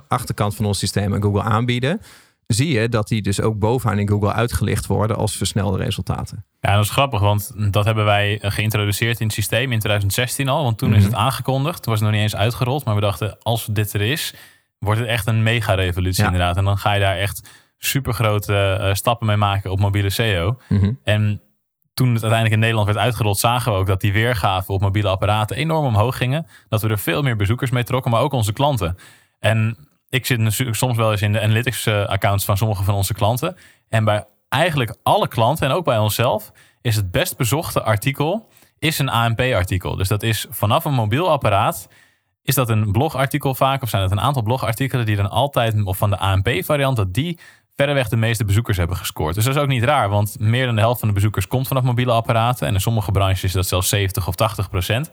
[0.09, 2.01] achterkant van ons systeem aan Google aanbieden,
[2.47, 6.45] zie je dat die dus ook bovenaan in Google uitgelicht worden als versnelde resultaten.
[6.61, 10.63] Ja, dat is grappig, want dat hebben wij geïntroduceerd in het systeem in 2016 al.
[10.63, 11.83] Want toen is het aangekondigd.
[11.83, 12.85] Toen was het nog niet eens uitgerold.
[12.85, 14.35] Maar we dachten, als dit er is,
[14.79, 16.31] wordt het echt een mega-revolutie Ja.
[16.31, 16.57] inderdaad.
[16.57, 17.49] En dan ga je daar echt
[17.83, 20.59] super grote stappen mee maken op mobiele SEO.
[21.05, 21.43] En
[21.95, 25.09] toen het uiteindelijk in Nederland werd uitgerold, zagen we ook dat die weergaven op mobiele
[25.09, 26.47] apparaten enorm omhoog gingen.
[26.69, 28.97] Dat we er veel meer bezoekers mee trokken, maar ook onze klanten.
[29.39, 29.77] En
[30.09, 33.15] ik zit natuurlijk soms wel eens in de analytics eh, accounts van sommige van onze
[33.15, 33.57] klanten.
[33.89, 38.99] En bij eigenlijk alle klanten en ook bij onszelf is het best bezochte artikel is
[38.99, 39.97] een ANP-artikel.
[39.97, 41.89] Dus dat is vanaf een mobiel apparaat.
[42.43, 43.83] Is dat een blogartikel vaak?
[43.83, 47.39] Of zijn het een aantal blogartikelen die dan altijd, of van de ANP-variant, dat die
[47.81, 49.35] verreweg de meeste bezoekers hebben gescoord.
[49.35, 51.69] Dus dat is ook niet raar, want meer dan de helft van de bezoekers komt
[51.69, 52.67] vanaf mobiele apparaten.
[52.67, 55.11] En in sommige branches is dat zelfs 70 of 80 procent.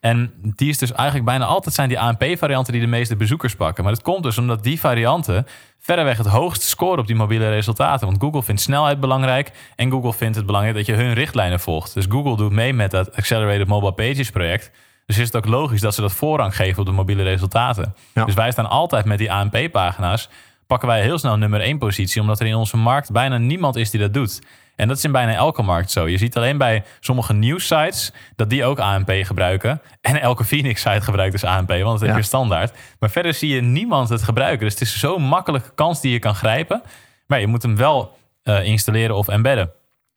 [0.00, 3.84] En die is dus eigenlijk bijna altijd zijn die ANP-varianten die de meeste bezoekers pakken.
[3.84, 5.46] Maar dat komt dus omdat die varianten
[5.78, 8.06] verreweg het hoogst scoren op die mobiele resultaten.
[8.06, 11.94] Want Google vindt snelheid belangrijk en Google vindt het belangrijk dat je hun richtlijnen volgt.
[11.94, 14.70] Dus Google doet mee met dat Accelerated Mobile Pages project.
[15.06, 17.94] Dus is het ook logisch dat ze dat voorrang geven op de mobiele resultaten.
[18.14, 18.24] Ja.
[18.24, 20.28] Dus wij staan altijd met die ANP-pagina's.
[20.72, 23.90] Pakken wij heel snel nummer 1 positie, omdat er in onze markt bijna niemand is
[23.90, 24.42] die dat doet.
[24.76, 26.08] En dat is in bijna elke markt zo.
[26.08, 29.82] Je ziet alleen bij sommige nieuwssites dat die ook ANP gebruiken.
[30.00, 32.16] En elke Phoenix-site gebruikt dus ANP, want dat heb Ja.
[32.16, 32.76] je standaard.
[32.98, 34.64] Maar verder zie je niemand het gebruiken.
[34.64, 36.82] Dus het is zo'n makkelijke kans die je kan grijpen.
[37.26, 39.72] Maar je moet hem wel eh, installeren of embedden.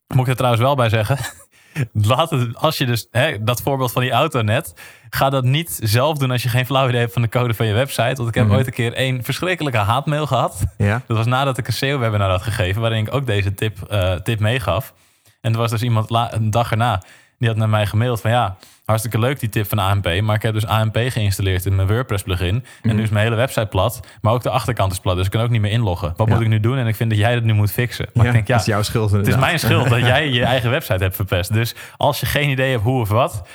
[0.07, 1.17] Moet ik er trouwens wel bij zeggen.
[1.93, 4.73] Laat het, als je dus hè, dat voorbeeld van die auto net,
[5.09, 7.65] ga dat niet zelf doen als je geen flauw idee hebt van de code van
[7.65, 8.15] je website.
[8.15, 10.63] Want ik heb ooit een keer één verschrikkelijke haatmail gehad.
[10.77, 11.01] Ja.
[11.07, 14.39] Dat was nadat ik een SEO-webinar had gegeven, waarin ik ook deze tip, eh, tip
[14.39, 14.93] meegaf.
[15.41, 17.01] En er was dus iemand la- een dag erna,
[17.39, 20.41] die had naar mij gemaild van ja, hartstikke leuk die tip van ANP, maar ik
[20.41, 22.65] heb dus ANP geïnstalleerd in mijn WordPress plugin.
[22.81, 25.31] En nu is mijn hele website plat, maar ook de achterkant is plat, dus ik
[25.31, 26.13] kan ook niet meer inloggen.
[26.15, 26.33] Wat Ja.
[26.33, 26.77] moet ik nu doen?
[26.77, 28.07] En ik vind dat jij dat nu moet fixen.
[28.13, 30.29] Maar Ja, ik denk, ja, dat is jouw schuld het is mijn schuld dat jij
[30.29, 31.53] je eigen website hebt verpest.
[31.53, 33.47] Dus als je geen idee hebt hoe of wat,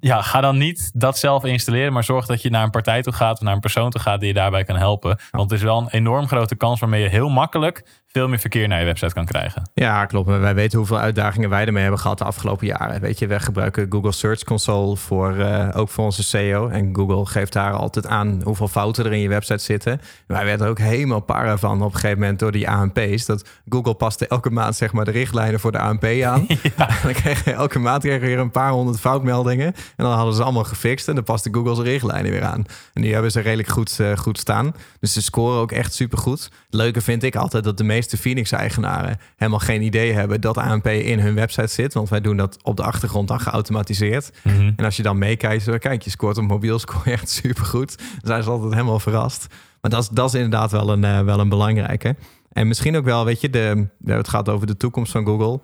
[0.00, 3.12] ja, ga dan niet dat zelf installeren, maar zorg dat je naar een partij toe
[3.12, 5.18] gaat of naar een persoon toe gaat die je daarbij kan helpen.
[5.30, 8.68] Want het is wel een enorm grote kans waarmee je heel makkelijk veel meer verkeer
[8.68, 9.62] naar je website kan krijgen.
[9.74, 10.28] Ja, klopt.
[10.28, 13.00] Wij weten hoeveel uitdagingen wij ermee hebben gehad de afgelopen jaren.
[13.00, 16.68] Weet je, wij gebruiken Google Search Console voor, eh, ook voor onze SEO.
[16.68, 20.00] En Google geeft daar altijd aan hoeveel fouten er in je website zitten.
[20.26, 23.26] Wij werden er ook helemaal para van op een gegeven moment door die ANP's.
[23.26, 26.46] Dat Google paste elke maand zeg maar de richtlijnen voor de ANP aan.
[26.48, 29.66] En dan kregen we elke maand kregen we weer een paar honderd foutmeldingen.
[29.66, 32.64] En dan hadden ze allemaal gefixt en dan paste Google zijn richtlijnen weer aan.
[32.92, 34.74] En die hebben ze redelijk goed, eh, goed staan.
[35.00, 36.42] Dus ze scoren ook echt supergoed.
[36.42, 40.86] Het leuke vind ik altijd dat de meeste Phoenix-eigenaren helemaal geen idee hebben dat ANP
[40.86, 41.94] in hun website zit.
[41.94, 44.30] Want wij doen dat op de achtergrond dan geautomatiseerd.
[44.76, 47.98] En als je dan meekijkt, kijk, je scoort op mobiel je echt supergoed.
[47.98, 49.46] Dan zijn ze altijd helemaal verrast.
[49.80, 52.16] Maar dat is, dat is inderdaad wel een, eh, wel een belangrijke.
[52.52, 55.26] En misschien ook wel, weet je, de, we hebben het gehad over de toekomst van
[55.26, 55.60] Google.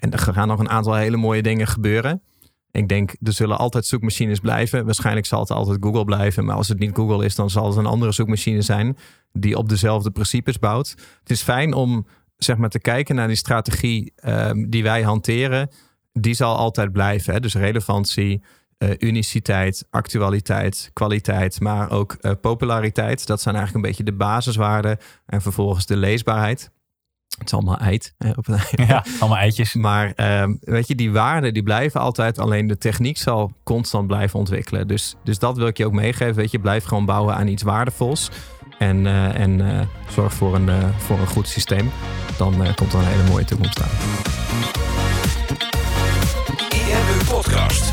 [0.00, 2.22] En er gaan nog een aantal hele mooie dingen gebeuren.
[2.76, 4.84] Ik denk, er zullen altijd zoekmachines blijven.
[4.84, 6.44] Waarschijnlijk zal het altijd Google blijven.
[6.44, 8.96] Maar als het niet Google is, dan zal het een andere zoekmachine zijn
[9.32, 10.90] die op dezelfde principes bouwt.
[11.20, 12.06] Het is fijn om
[12.36, 15.70] zeg maar te kijken naar die strategie ehm, die wij hanteren.
[16.12, 17.34] Die zal altijd blijven.
[17.34, 17.40] Hè?
[17.40, 18.42] Dus relevantie,
[18.78, 23.26] eh, uniciteit, actualiteit, kwaliteit, maar ook eh, populariteit.
[23.26, 24.98] Dat zijn eigenlijk een beetje de basiswaarden.
[25.26, 26.70] En vervolgens de leesbaarheid.
[27.38, 28.14] Het is allemaal eit.
[28.18, 28.58] Hè, op een-
[28.88, 29.74] Ja, allemaal eitjes.
[29.74, 32.38] maar ehm, weet je, die waarden die blijven altijd.
[32.38, 34.88] Alleen de techniek zal constant blijven ontwikkelen.
[34.88, 36.34] Dus, dus dat wil ik je ook meegeven.
[36.34, 38.30] Weet je, blijf gewoon bouwen aan iets waardevols.
[38.78, 41.90] En, eh, en eh, zorg voor een, eh, voor een goed systeem.
[42.38, 43.88] Dan eh, komt er een hele mooie toekomst aan.
[46.70, 47.92] IMU Podcast.